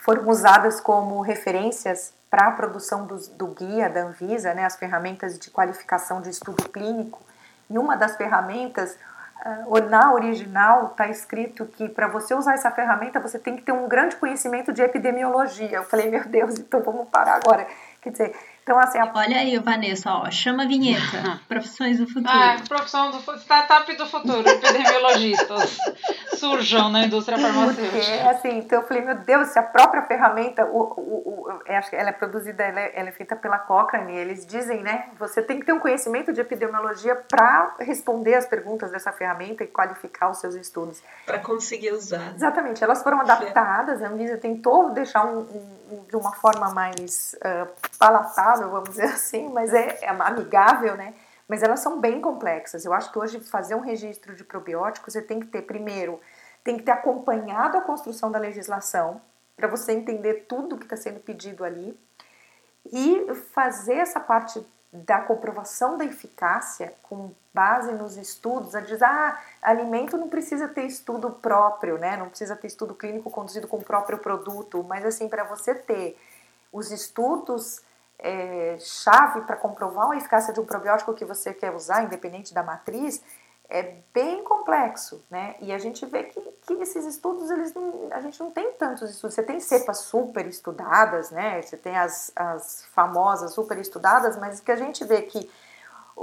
[0.00, 5.38] foram usadas como referências para a produção do, do, guia da Anvisa, né, as ferramentas
[5.38, 7.20] de qualificação de estudo clínico.
[7.68, 8.98] E uma das ferramentas,
[9.44, 13.72] eh, na original, está escrito que para você usar essa ferramenta você tem que ter
[13.72, 15.76] um grande conhecimento de epidemiologia.
[15.76, 17.68] Eu falei, meu Deus, então vamos parar agora.
[18.00, 18.34] Quer dizer,
[18.70, 19.10] então, assim, a...
[19.12, 21.40] Olha aí, Vanessa, ó, chama a vinheta.
[21.48, 22.28] Profissões do futuro.
[22.32, 25.76] Ah, profissão do startup do futuro, epidemiologistas
[26.38, 27.90] surjam na indústria farmacêutica.
[27.90, 31.90] Porque, assim, então eu falei, meu Deus, se a própria ferramenta, o, o, o, acho
[31.90, 35.42] que ela é produzida, ela é, ela é feita pela Cochrane, eles dizem, né, você
[35.42, 40.30] tem que ter um conhecimento de epidemiologia para responder as perguntas dessa ferramenta e qualificar
[40.30, 41.02] os seus estudos.
[41.26, 42.34] Para conseguir usar.
[42.36, 47.70] Exatamente, elas foram adaptadas, a Anvisa tentou deixar um, um, de uma forma mais uh,
[47.98, 51.14] palatável vamos dizer assim, mas é, é amigável, né?
[51.48, 52.84] Mas elas são bem complexas.
[52.84, 56.20] Eu acho que hoje fazer um registro de probióticos você tem que ter, primeiro,
[56.62, 59.20] tem que ter acompanhado a construção da legislação,
[59.56, 61.98] para você entender tudo que está sendo pedido ali,
[62.92, 69.40] e fazer essa parte da comprovação da eficácia com base nos estudos, a dizer, ah,
[69.62, 72.16] alimento não precisa ter estudo próprio, né?
[72.16, 76.18] Não precisa ter estudo clínico conduzido com o próprio produto, mas assim, para você ter
[76.72, 77.82] os estudos
[78.18, 82.62] é, chave para comprovar a eficácia de um probiótico que você quer usar, independente da
[82.62, 83.22] matriz,
[83.68, 85.54] é bem complexo, né?
[85.60, 86.40] E a gente vê que,
[86.76, 89.34] que esses estudos, eles não, a gente não tem tantos estudos.
[89.34, 91.60] Você tem cepas super estudadas, né?
[91.62, 95.50] Você tem as, as famosas super estudadas, mas que a gente vê que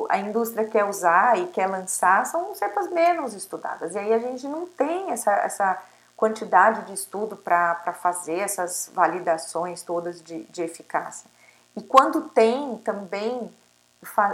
[0.09, 3.95] a indústria quer usar e quer lançar são cepas menos estudadas.
[3.95, 5.81] E aí a gente não tem essa, essa
[6.15, 11.29] quantidade de estudo para fazer essas validações todas de, de eficácia.
[11.75, 13.51] E quando tem também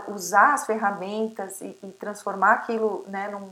[0.07, 3.49] usar as ferramentas e, e transformar aquilo né, num,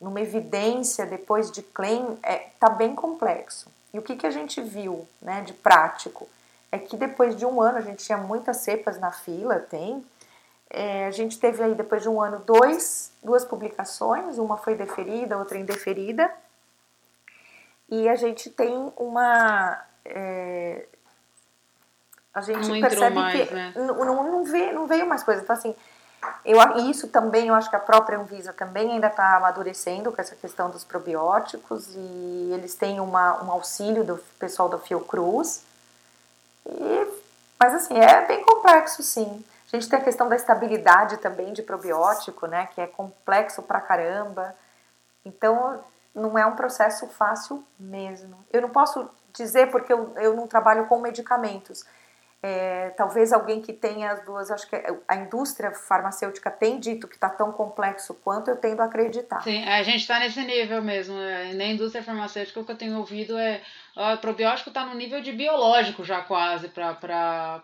[0.00, 3.70] numa evidência depois de claim, é, tá bem complexo.
[3.92, 6.28] E o que, que a gente viu né, de prático?
[6.72, 10.04] É que depois de um ano, a gente tinha muitas cepas na fila, tem.
[10.70, 15.36] É, a gente teve aí, depois de um ano, dois, duas publicações, uma foi deferida,
[15.36, 16.30] outra indeferida.
[17.88, 19.82] e a gente tem uma.
[20.04, 20.86] É,
[22.32, 23.72] a gente não percebe mais, que né?
[23.74, 25.42] não, não, não, veio, não veio mais coisa.
[25.42, 25.74] Então, assim,
[26.44, 26.58] eu,
[26.90, 30.70] isso também, eu acho que a própria Anvisa também ainda está amadurecendo com essa questão
[30.70, 35.62] dos probióticos e eles têm uma, um auxílio do pessoal da Fiocruz.
[36.66, 37.06] E,
[37.58, 39.44] mas, assim, é bem complexo, sim.
[39.72, 43.80] A gente tem a questão da estabilidade também de probiótico, né, que é complexo pra
[43.80, 44.54] caramba.
[45.24, 45.82] Então,
[46.14, 48.36] não é um processo fácil mesmo.
[48.52, 51.84] Eu não posso dizer porque eu, eu não trabalho com medicamentos.
[52.42, 54.76] É, talvez alguém que tenha as duas, acho que
[55.06, 59.42] a indústria farmacêutica tem dito que está tão complexo quanto eu tendo a acreditar.
[59.42, 61.14] Sim, a gente está nesse nível mesmo.
[61.14, 61.52] Né?
[61.52, 63.60] Na indústria farmacêutica, o que eu tenho ouvido é
[63.96, 67.62] o probiótico está no nível de biológico já quase, para.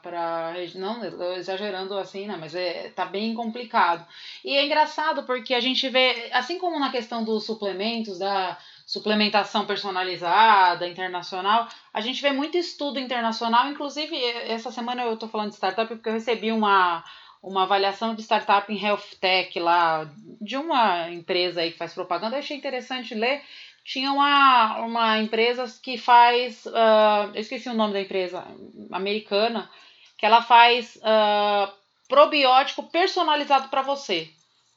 [0.75, 2.37] Não exagerando assim, né?
[2.39, 4.05] Mas é, tá bem complicado.
[4.45, 9.67] E é engraçado porque a gente vê, assim como na questão dos suplementos, da suplementação
[9.67, 11.69] personalizada, internacional.
[11.93, 14.17] A gente vê muito estudo internacional, inclusive
[14.49, 17.05] essa semana eu estou falando de startup porque eu recebi uma,
[17.43, 20.09] uma avaliação de startup em health tech lá,
[20.41, 23.43] de uma empresa aí que faz propaganda, eu achei interessante ler.
[23.85, 28.45] Tinha uma, uma empresa que faz, uh, eu esqueci o nome da empresa,
[28.91, 29.69] americana,
[30.17, 31.73] que ela faz uh,
[32.09, 34.29] probiótico personalizado para você.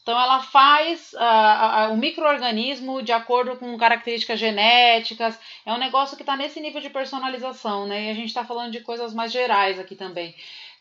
[0.10, 5.40] Então ela faz uh, uh, o microorganismo de acordo com características genéticas.
[5.64, 8.06] É um negócio que está nesse nível de personalização, né?
[8.06, 10.34] E a gente está falando de coisas mais gerais aqui também.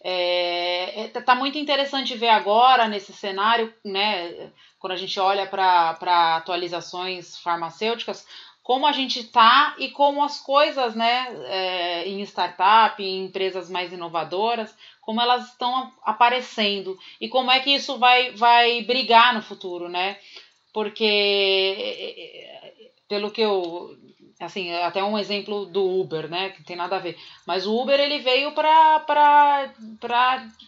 [0.03, 4.51] É, é, tá muito interessante ver agora nesse cenário, né?
[4.79, 8.27] Quando a gente olha para atualizações farmacêuticas,
[8.69, 13.95] como a gente está e como as coisas, né, é, em startup, em empresas mais
[13.95, 19.89] inovadoras, como elas estão aparecendo e como é que isso vai, vai brigar no futuro,
[19.89, 20.19] né?
[20.71, 22.47] Porque,
[23.09, 23.97] pelo que eu.
[24.39, 26.51] Assim, até um exemplo do Uber, né?
[26.51, 27.17] Que tem nada a ver.
[27.47, 29.73] Mas o Uber ele veio para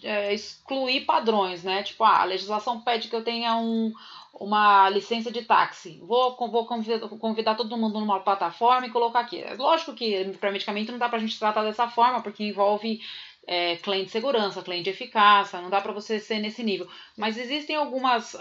[0.03, 1.83] é, excluir padrões, né?
[1.83, 3.93] Tipo, ah, a legislação pede que eu tenha um,
[4.35, 5.99] uma licença de táxi.
[6.03, 9.43] Vou, vou convidar, todo mundo numa plataforma e colocar aqui.
[9.43, 13.01] É lógico que para medicamento não dá para a gente tratar dessa forma, porque envolve
[13.47, 16.89] é, de segurança, cliente de eficácia, não dá para você ser nesse nível.
[17.17, 18.39] Mas existem algumas, uh,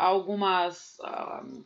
[0.00, 1.64] algumas, uh,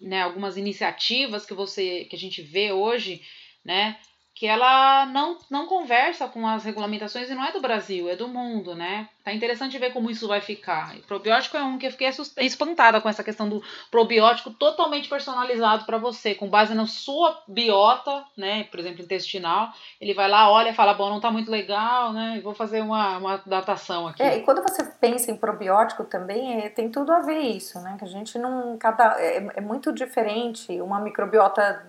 [0.00, 3.22] né, algumas iniciativas que você que a gente vê hoje,
[3.64, 3.98] né,
[4.42, 8.26] que ela não, não conversa com as regulamentações e não é do Brasil, é do
[8.26, 9.08] mundo, né?
[9.24, 10.96] Tá interessante ver como isso vai ficar.
[10.96, 15.84] E probiótico é um que eu fiquei espantada com essa questão do probiótico totalmente personalizado
[15.84, 18.64] para você, com base na sua biota, né?
[18.64, 19.70] Por exemplo, intestinal.
[20.00, 22.40] Ele vai lá, olha, fala, bom, não tá muito legal, né?
[22.42, 24.24] Vou fazer uma, uma datação aqui.
[24.24, 27.94] É, e quando você pensa em probiótico também, é, tem tudo a ver isso, né?
[27.96, 28.76] Que a gente não.
[28.76, 30.80] Cada, é, é muito diferente.
[30.80, 31.86] Uma microbiota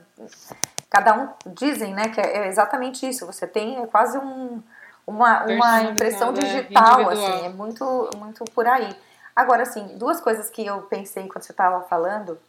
[0.94, 3.26] cada um dizem, né, que é exatamente isso.
[3.26, 4.62] Você tem quase um,
[5.08, 8.96] uma, uma impressão é, digital, é assim, é muito, muito por aí.
[9.36, 12.40] Agora, assim, duas coisas que eu pensei enquanto você estava falando.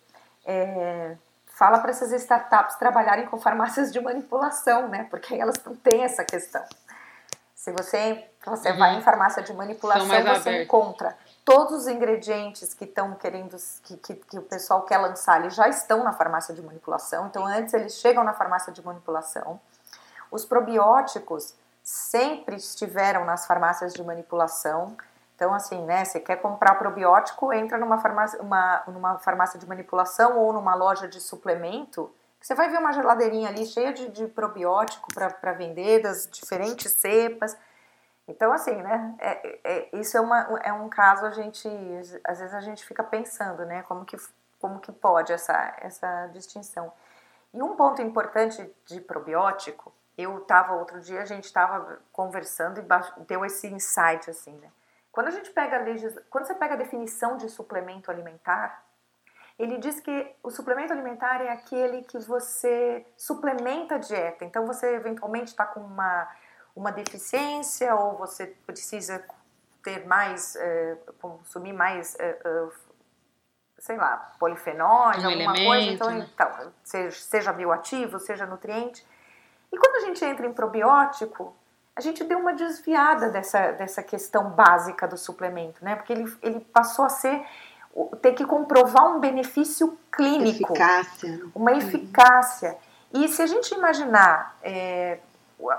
[0.44, 1.16] É,
[1.46, 5.06] fala para essas startups trabalharem com farmácias de manipulação, né?
[5.08, 6.62] Porque elas não têm essa questão.
[7.54, 8.78] Se você, você uhum.
[8.78, 14.14] vai em farmácia de manipulação, você encontra todos os ingredientes que estão querendo, que, que,
[14.14, 17.26] que, o pessoal quer lançar, eles já estão na farmácia de manipulação.
[17.26, 19.60] Então, antes eles chegam na farmácia de manipulação.
[20.30, 24.96] Os probióticos sempre estiveram nas farmácias de manipulação.
[25.36, 30.38] Então, assim, né, você quer comprar probiótico, entra numa farmácia, uma, numa farmácia de manipulação
[30.38, 35.08] ou numa loja de suplemento, você vai ver uma geladeirinha ali cheia de, de probiótico
[35.14, 37.56] para vender, das diferentes cepas.
[38.26, 41.68] Então, assim, né, é, é, isso é, uma, é um caso, a gente,
[42.24, 44.16] às vezes a gente fica pensando, né, como que,
[44.58, 46.92] como que pode essa, essa distinção.
[47.52, 53.20] E um ponto importante de probiótico, eu estava, outro dia a gente estava conversando e
[53.24, 54.70] deu esse insight, assim, né,
[55.14, 55.84] quando a gente pega a
[56.28, 58.82] quando você pega a definição de suplemento alimentar,
[59.56, 64.44] ele diz que o suplemento alimentar é aquele que você suplementa a dieta.
[64.44, 66.28] Então você eventualmente está com uma
[66.74, 69.24] uma deficiência ou você precisa
[69.82, 72.68] ter mais, é, consumir mais, é, é,
[73.78, 76.28] sei lá, polifenóis, um alguma elemento, coisa, então, né?
[76.34, 79.06] então seja, seja bioativo, seja nutriente.
[79.70, 81.54] E quando a gente entra em probiótico,
[81.94, 85.94] a gente deu uma desviada dessa, dessa questão básica do suplemento, né?
[85.94, 87.44] Porque ele, ele passou a ser
[88.20, 91.40] ter que comprovar um benefício clínico, eficácia.
[91.54, 92.76] uma eficácia.
[93.12, 95.20] E se a gente imaginar é,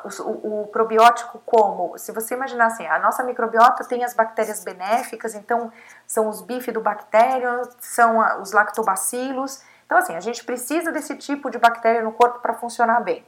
[0.04, 1.98] o, o, probiótico como?
[1.98, 5.72] Se você imaginar assim, a nossa microbiota tem as bactérias benéficas, então
[6.08, 12.02] são os bifidobactérios, são os lactobacilos, Então, assim, a gente precisa desse tipo de bactéria
[12.02, 13.26] no corpo para funcionar bem.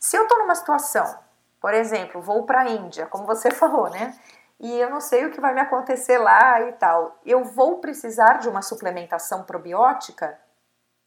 [0.00, 1.18] Se eu estou numa situação,
[1.60, 4.14] por exemplo, vou para a Índia, como você falou, né?
[4.58, 7.18] E eu não sei o que vai me acontecer lá e tal.
[7.24, 10.38] Eu vou precisar de uma suplementação probiótica?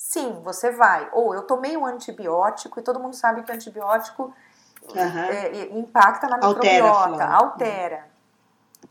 [0.03, 1.09] Sim, você vai.
[1.13, 4.35] Ou eu tomei um antibiótico e todo mundo sabe que o antibiótico
[4.83, 5.19] uhum.
[5.29, 8.07] é, impacta na altera microbiota, altera.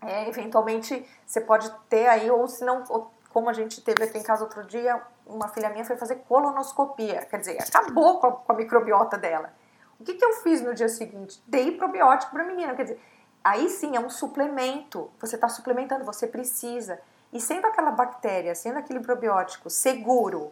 [0.01, 2.83] É, eventualmente você pode ter aí, ou se não,
[3.29, 7.27] como a gente teve aqui em casa outro dia, uma filha minha foi fazer colonoscopia,
[7.27, 9.53] quer dizer, acabou com a, com a microbiota dela.
[10.01, 11.43] O que, que eu fiz no dia seguinte?
[11.47, 13.01] Dei probiótico para a menina, quer dizer,
[13.45, 16.99] aí sim é um suplemento, você está suplementando, você precisa.
[17.31, 20.51] E sendo aquela bactéria, sendo aquele probiótico seguro,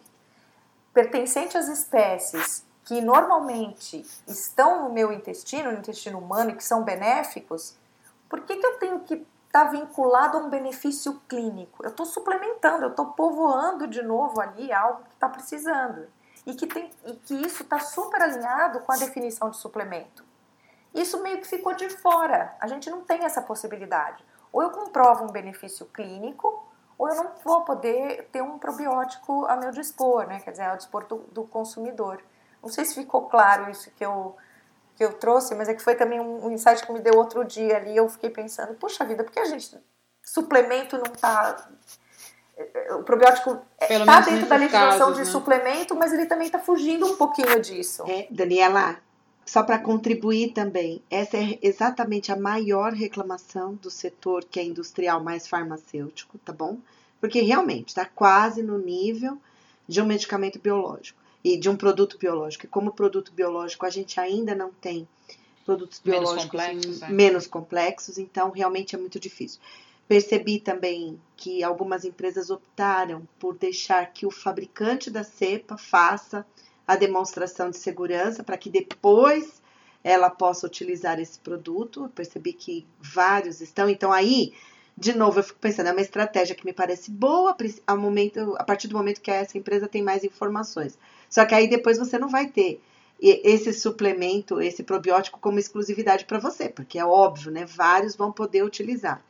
[0.92, 6.82] pertencente às espécies que normalmente estão no meu intestino, no intestino humano, e que são
[6.82, 7.76] benéficos,
[8.28, 9.14] por que, que eu tenho que
[9.46, 11.84] estar tá vinculado a um benefício clínico?
[11.84, 16.08] Eu estou suplementando, eu estou povoando de novo ali algo que está precisando.
[16.46, 20.24] E que, tem, e que isso está super alinhado com a definição de suplemento.
[20.94, 22.56] Isso meio que ficou de fora.
[22.58, 24.24] A gente não tem essa possibilidade.
[24.52, 26.66] Ou eu comprovo um benefício clínico,
[27.00, 30.38] ou eu não vou poder ter um probiótico a meu dispor, né?
[30.40, 32.22] Quer dizer, ao dispor do, do consumidor.
[32.62, 34.36] Não sei se ficou claro isso que eu,
[34.94, 37.42] que eu trouxe, mas é que foi também um, um insight que me deu outro
[37.42, 37.96] dia ali.
[37.96, 39.78] Eu fiquei pensando, puxa vida, por que a gente
[40.22, 41.70] suplemento não está
[42.90, 45.30] o probiótico está dentro da legislação casos, de né?
[45.30, 48.04] suplemento, mas ele também está fugindo um pouquinho disso.
[48.06, 48.98] É, Daniela,
[49.50, 55.20] só para contribuir também, essa é exatamente a maior reclamação do setor que é industrial
[55.20, 56.78] mais farmacêutico, tá bom?
[57.20, 59.36] Porque realmente está quase no nível
[59.88, 62.64] de um medicamento biológico e de um produto biológico.
[62.64, 65.08] E como produto biológico a gente ainda não tem
[65.66, 67.08] produtos biológicos menos complexos, é.
[67.08, 69.60] menos complexos então realmente é muito difícil.
[70.06, 76.46] Percebi também que algumas empresas optaram por deixar que o fabricante da cepa faça
[76.90, 79.62] a demonstração de segurança para que depois
[80.02, 82.02] ela possa utilizar esse produto.
[82.02, 83.88] Eu percebi que vários estão.
[83.88, 84.52] Então, aí,
[84.98, 88.64] de novo, eu fico pensando, é uma estratégia que me parece boa ao momento, a
[88.64, 90.98] partir do momento que essa empresa tem mais informações.
[91.28, 92.82] Só que aí depois você não vai ter
[93.22, 97.66] esse suplemento, esse probiótico como exclusividade para você, porque é óbvio, né?
[97.66, 99.22] Vários vão poder utilizar.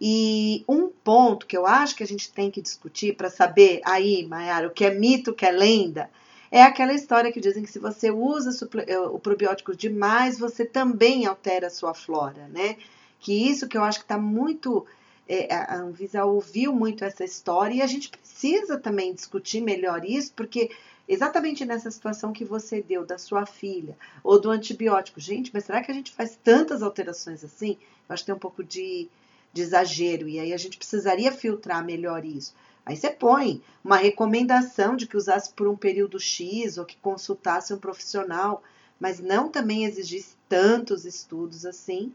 [0.00, 4.26] E um ponto que eu acho que a gente tem que discutir para saber aí,
[4.26, 6.10] Mayara, o que é mito, o que é lenda,
[6.50, 11.26] é aquela história que dizem que se você usa eh, o probiótico demais, você também
[11.26, 12.76] altera a sua flora, né?
[13.20, 14.86] Que isso que eu acho que está muito.
[15.30, 20.32] É, a Anvisa ouviu muito essa história e a gente precisa também discutir melhor isso,
[20.34, 20.70] porque
[21.06, 23.94] exatamente nessa situação que você deu da sua filha
[24.24, 27.76] ou do antibiótico, gente, mas será que a gente faz tantas alterações assim?
[28.08, 29.06] Eu acho que tem um pouco de,
[29.52, 32.54] de exagero e aí a gente precisaria filtrar melhor isso.
[32.88, 37.74] Aí você põe uma recomendação de que usasse por um período X ou que consultasse
[37.74, 38.62] um profissional,
[38.98, 42.14] mas não também exigisse tantos estudos assim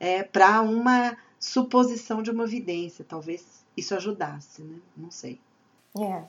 [0.00, 3.04] é, para uma suposição de uma evidência.
[3.08, 4.80] Talvez isso ajudasse, né?
[4.96, 5.40] Não sei.
[5.96, 6.24] É.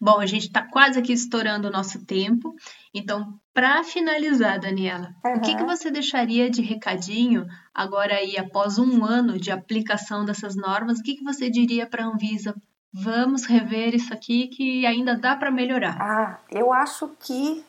[0.00, 2.54] Bom, a gente está quase aqui estourando o nosso tempo.
[2.92, 5.36] Então, para finalizar, Daniela, uhum.
[5.36, 10.54] o que, que você deixaria de recadinho agora aí, após um ano de aplicação dessas
[10.54, 10.98] normas?
[10.98, 12.54] O que, que você diria para a Anvisa?
[12.92, 15.96] Vamos rever isso aqui que ainda dá para melhorar.
[16.00, 17.64] Ah, eu acho que,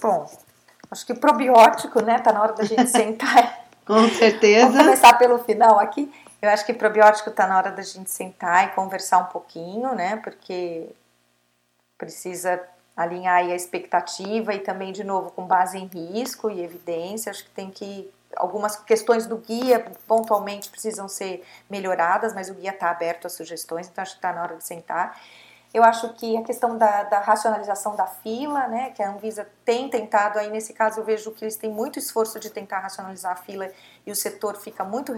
[0.00, 0.30] bom,
[0.90, 2.18] acho que probiótico, né?
[2.18, 3.64] Tá na hora da gente sentar.
[3.86, 4.66] Com certeza.
[4.66, 6.12] Vamos começar pelo final aqui.
[6.40, 10.16] Eu acho que probiótico tá na hora da gente sentar e conversar um pouquinho, né?
[10.16, 10.88] Porque
[11.98, 12.62] precisa
[12.96, 17.30] alinhar a expectativa e também, de novo, com base em risco e evidência.
[17.30, 18.10] Acho que tem que.
[18.36, 23.88] Algumas questões do guia pontualmente precisam ser melhoradas, mas o guia está aberto a sugestões,
[23.88, 25.18] então acho que está na hora de sentar.
[25.72, 29.88] Eu acho que a questão da, da, racionalização da fila, né, que a Anvisa tem
[29.88, 33.36] tentado, aí nesse caso eu vejo que eles têm muito esforço de tentar racionalizar a
[33.36, 33.70] fila
[34.06, 35.12] e o setor fica muito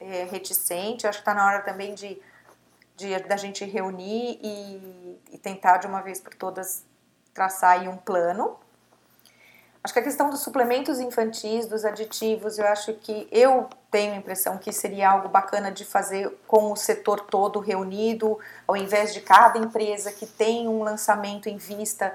[0.00, 1.04] é, reticente.
[1.04, 2.20] Eu acho que está na hora também de
[2.96, 6.82] de da gente reunir e, e, tentar de uma vez por todas
[7.34, 8.56] traçar aí um plano.
[9.84, 14.16] Acho que a questão dos suplementos infantis, dos aditivos, eu acho que eu tenho a
[14.16, 18.36] impressão que seria algo bacana de fazer com o setor todo reunido,
[18.66, 22.12] ao invés de cada empresa que tem um lançamento em vista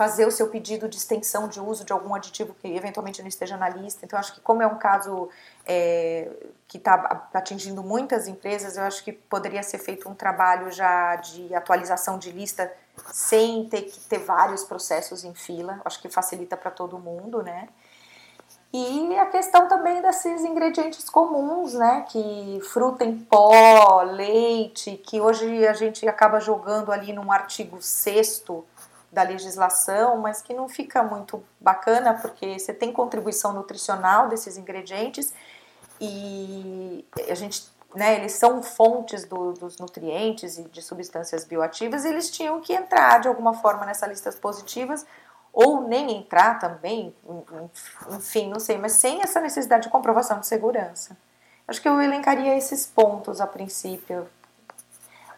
[0.00, 3.58] fazer o seu pedido de extensão de uso de algum aditivo que eventualmente não esteja
[3.58, 4.06] na lista.
[4.06, 5.28] Então, acho que como é um caso
[5.66, 6.26] é,
[6.66, 11.54] que está atingindo muitas empresas, eu acho que poderia ser feito um trabalho já de
[11.54, 12.72] atualização de lista
[13.12, 15.82] sem ter que ter vários processos em fila.
[15.84, 17.68] Acho que facilita para todo mundo, né?
[18.72, 22.06] E a questão também desses ingredientes comuns, né?
[22.08, 28.64] Que fruta em pó, leite, que hoje a gente acaba jogando ali num artigo sexto
[29.12, 35.32] da legislação, mas que não fica muito bacana porque você tem contribuição nutricional desses ingredientes
[36.00, 42.08] e a gente, né, eles são fontes do, dos nutrientes e de substâncias bioativas, e
[42.08, 45.04] eles tinham que entrar de alguma forma nessas listas positivas
[45.52, 47.14] ou nem entrar também,
[48.12, 51.16] enfim, não sei, mas sem essa necessidade de comprovação de segurança.
[51.66, 54.26] Acho que eu elencaria esses pontos a princípio.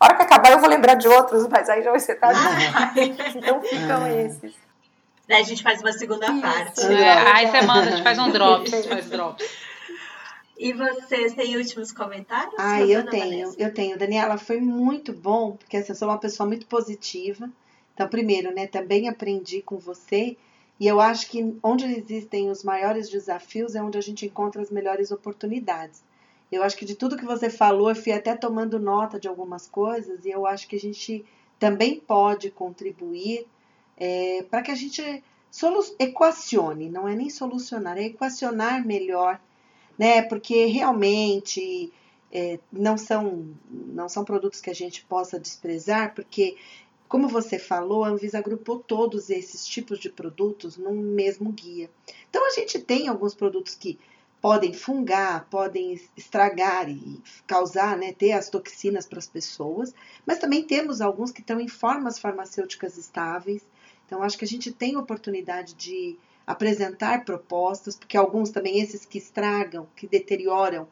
[0.02, 2.40] A hora que acabar eu vou lembrar de outros, mas aí já vai ser tarde
[3.36, 4.26] Então ficam é.
[4.26, 4.52] esses.
[5.28, 6.40] Daí a gente faz uma segunda Isso.
[6.40, 6.92] parte.
[6.92, 9.48] É, aí você manda, a gente faz um drops, faz drops.
[10.58, 12.56] E vocês têm últimos comentários?
[12.58, 13.62] Ah, eu tenho, Vanessa?
[13.62, 13.96] eu tenho.
[13.96, 17.48] Daniela, foi muito bom, porque assim, eu sou uma pessoa muito positiva.
[17.94, 20.36] Então, primeiro, né, também aprendi com você,
[20.80, 24.70] e eu acho que onde existem os maiores desafios é onde a gente encontra as
[24.70, 26.02] melhores oportunidades.
[26.52, 29.66] Eu acho que de tudo que você falou, eu fui até tomando nota de algumas
[29.66, 31.24] coisas, e eu acho que a gente
[31.58, 33.46] também pode contribuir
[33.96, 35.24] é, para que a gente
[35.98, 39.40] equacione, não é nem solucionar, é equacionar melhor,
[39.98, 40.22] né?
[40.22, 41.90] Porque realmente
[42.30, 46.56] é, não são não são produtos que a gente possa desprezar, porque
[47.08, 51.90] como você falou, a Anvisa agrupou todos esses tipos de produtos num mesmo guia.
[52.30, 53.98] Então a gente tem alguns produtos que
[54.42, 59.94] podem fungar, podem estragar e causar, né, ter as toxinas para as pessoas,
[60.26, 63.62] mas também temos alguns que estão em formas farmacêuticas estáveis.
[64.04, 69.16] Então acho que a gente tem oportunidade de apresentar propostas, porque alguns também esses que
[69.16, 70.88] estragam, que deterioram,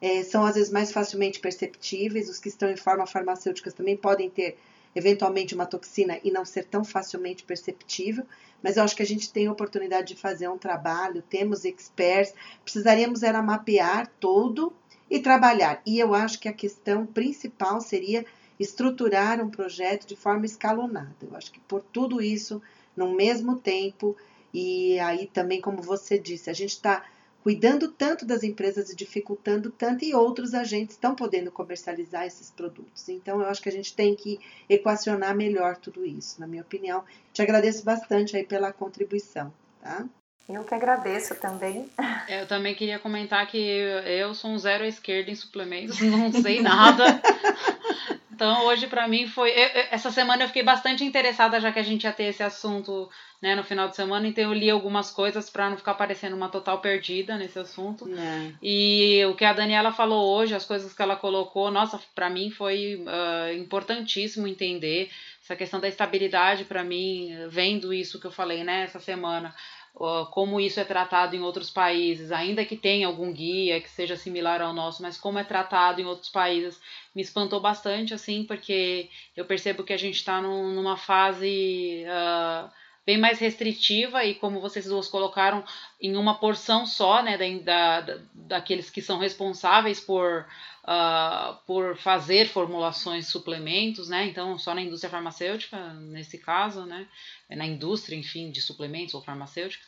[0.00, 2.30] é, são às vezes mais facilmente perceptíveis.
[2.30, 4.56] Os que estão em forma farmacêuticas também podem ter
[4.94, 8.24] eventualmente uma toxina e não ser tão facilmente perceptível,
[8.62, 12.34] mas eu acho que a gente tem a oportunidade de fazer um trabalho, temos experts,
[12.62, 14.72] precisaríamos era mapear todo
[15.10, 15.82] e trabalhar.
[15.84, 18.24] E eu acho que a questão principal seria
[18.58, 21.14] estruturar um projeto de forma escalonada.
[21.22, 22.62] Eu acho que por tudo isso,
[22.96, 24.16] no mesmo tempo,
[24.52, 27.04] e aí também, como você disse, a gente está
[27.44, 33.06] cuidando tanto das empresas e dificultando tanto, e outros agentes estão podendo comercializar esses produtos.
[33.10, 37.04] Então, eu acho que a gente tem que equacionar melhor tudo isso, na minha opinião.
[37.34, 40.06] Te agradeço bastante aí pela contribuição, tá?
[40.48, 41.90] Eu que agradeço também.
[42.28, 46.62] Eu também queria comentar que eu sou um zero à esquerda em suplementos, não sei
[46.62, 47.20] nada.
[48.34, 49.52] Então, hoje para mim foi.
[49.90, 53.08] essa semana eu fiquei bastante interessada, já que a gente ia ter esse assunto
[53.40, 56.48] né, no final de semana, então eu li algumas coisas para não ficar parecendo uma
[56.48, 58.08] total perdida nesse assunto.
[58.08, 58.52] É.
[58.60, 62.50] E o que a Daniela falou hoje, as coisas que ela colocou, nossa, para mim
[62.50, 65.10] foi uh, importantíssimo entender
[65.42, 69.54] essa questão da estabilidade para mim, vendo isso que eu falei, né, essa semana
[70.30, 74.60] como isso é tratado em outros países, ainda que tenha algum guia que seja similar
[74.60, 76.80] ao nosso, mas como é tratado em outros países,
[77.14, 82.68] me espantou bastante, assim, porque eu percebo que a gente está num, numa fase uh,
[83.06, 85.64] bem mais restritiva e como vocês duas colocaram,
[86.00, 90.46] em uma porção só, né, da, da, daqueles que são responsáveis por,
[90.84, 97.06] uh, por fazer formulações suplementos, né, então só na indústria farmacêutica, nesse caso, né,
[97.50, 99.86] na indústria, enfim, de suplementos ou farmacêuticas.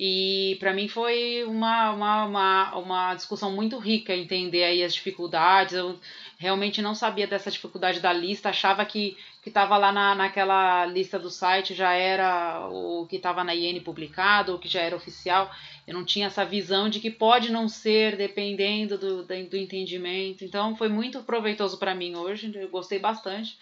[0.00, 5.74] E para mim foi uma, uma, uma, uma, discussão muito rica entender aí as dificuldades.
[5.74, 5.98] Eu
[6.38, 11.18] realmente não sabia dessa dificuldade da lista, achava que que estava lá na, naquela lista
[11.18, 15.50] do site já era o que estava na IN publicado, o que já era oficial.
[15.86, 20.44] Eu não tinha essa visão de que pode não ser, dependendo do, do entendimento.
[20.44, 23.56] Então foi muito proveitoso para mim hoje, eu gostei bastante.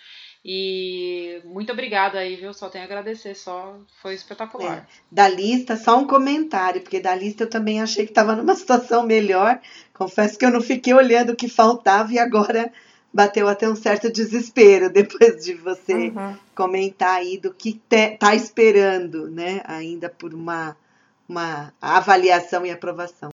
[0.49, 2.55] E muito obrigada aí, viu?
[2.55, 4.76] Só tenho a agradecer, só foi espetacular.
[4.76, 8.55] É, da lista, só um comentário, porque da lista eu também achei que estava numa
[8.55, 9.61] situação melhor.
[9.92, 12.72] Confesso que eu não fiquei olhando o que faltava e agora
[13.12, 16.38] bateu até um certo desespero depois de você uhum.
[16.55, 19.62] comentar aí do que te, tá esperando, né?
[19.64, 20.76] Ainda por uma,
[21.28, 23.30] uma avaliação e aprovação.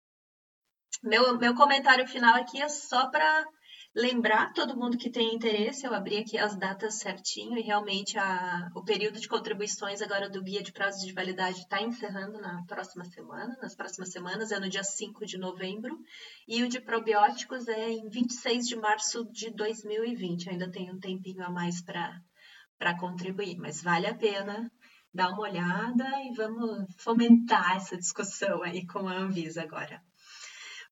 [1.03, 3.45] Meu, meu comentário final aqui é só para
[3.93, 8.69] Lembrar todo mundo que tem interesse, eu abri aqui as datas certinho e realmente a,
[8.73, 13.03] o período de contribuições agora do guia de prazos de validade está encerrando na próxima
[13.03, 13.57] semana.
[13.61, 15.99] Nas próximas semanas é no dia 5 de novembro
[16.47, 20.49] e o de probióticos é em 26 de março de 2020.
[20.49, 24.71] Ainda tem um tempinho a mais para contribuir, mas vale a pena
[25.13, 30.01] dar uma olhada e vamos fomentar essa discussão aí com a Anvisa agora.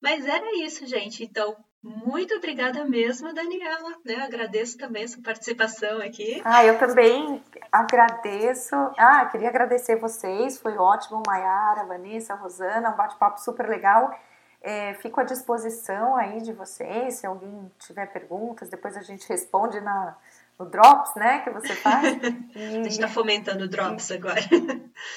[0.02, 1.24] Mas era isso, gente.
[1.24, 3.96] Então, muito obrigada mesmo, Daniela.
[4.04, 4.16] Né?
[4.16, 6.42] Agradeço também sua participação aqui.
[6.44, 8.76] Ah, eu também agradeço.
[8.98, 10.60] Ah, queria agradecer vocês.
[10.60, 14.14] Foi ótimo, Maiara, Vanessa, Rosana, um bate-papo super legal.
[14.62, 17.16] É, fico à disposição aí de vocês.
[17.16, 20.18] Se alguém tiver perguntas, depois a gente responde na,
[20.60, 22.06] o Drops, né, que você faz.
[22.54, 22.60] E...
[22.60, 24.42] A gente está fomentando o Drops agora.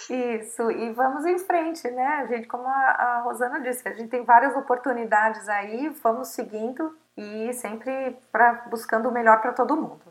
[0.09, 2.07] Isso, e vamos em frente, né?
[2.07, 6.97] A gente, como a, a Rosana disse, a gente tem várias oportunidades aí, vamos seguindo
[7.17, 10.03] e sempre pra, buscando o melhor para todo mundo.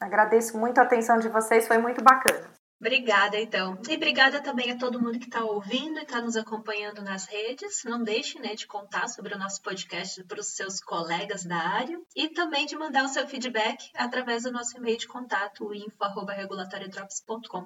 [0.00, 2.57] Agradeço muito a atenção de vocês, foi muito bacana.
[2.80, 3.76] Obrigada, então.
[3.88, 7.82] E obrigada também a todo mundo que está ouvindo e está nos acompanhando nas redes.
[7.84, 12.00] Não deixe né, de contar sobre o nosso podcast para os seus colegas da área
[12.14, 17.64] e também de mandar o seu feedback através do nosso e-mail de contato, info.regulatoriodrops.com.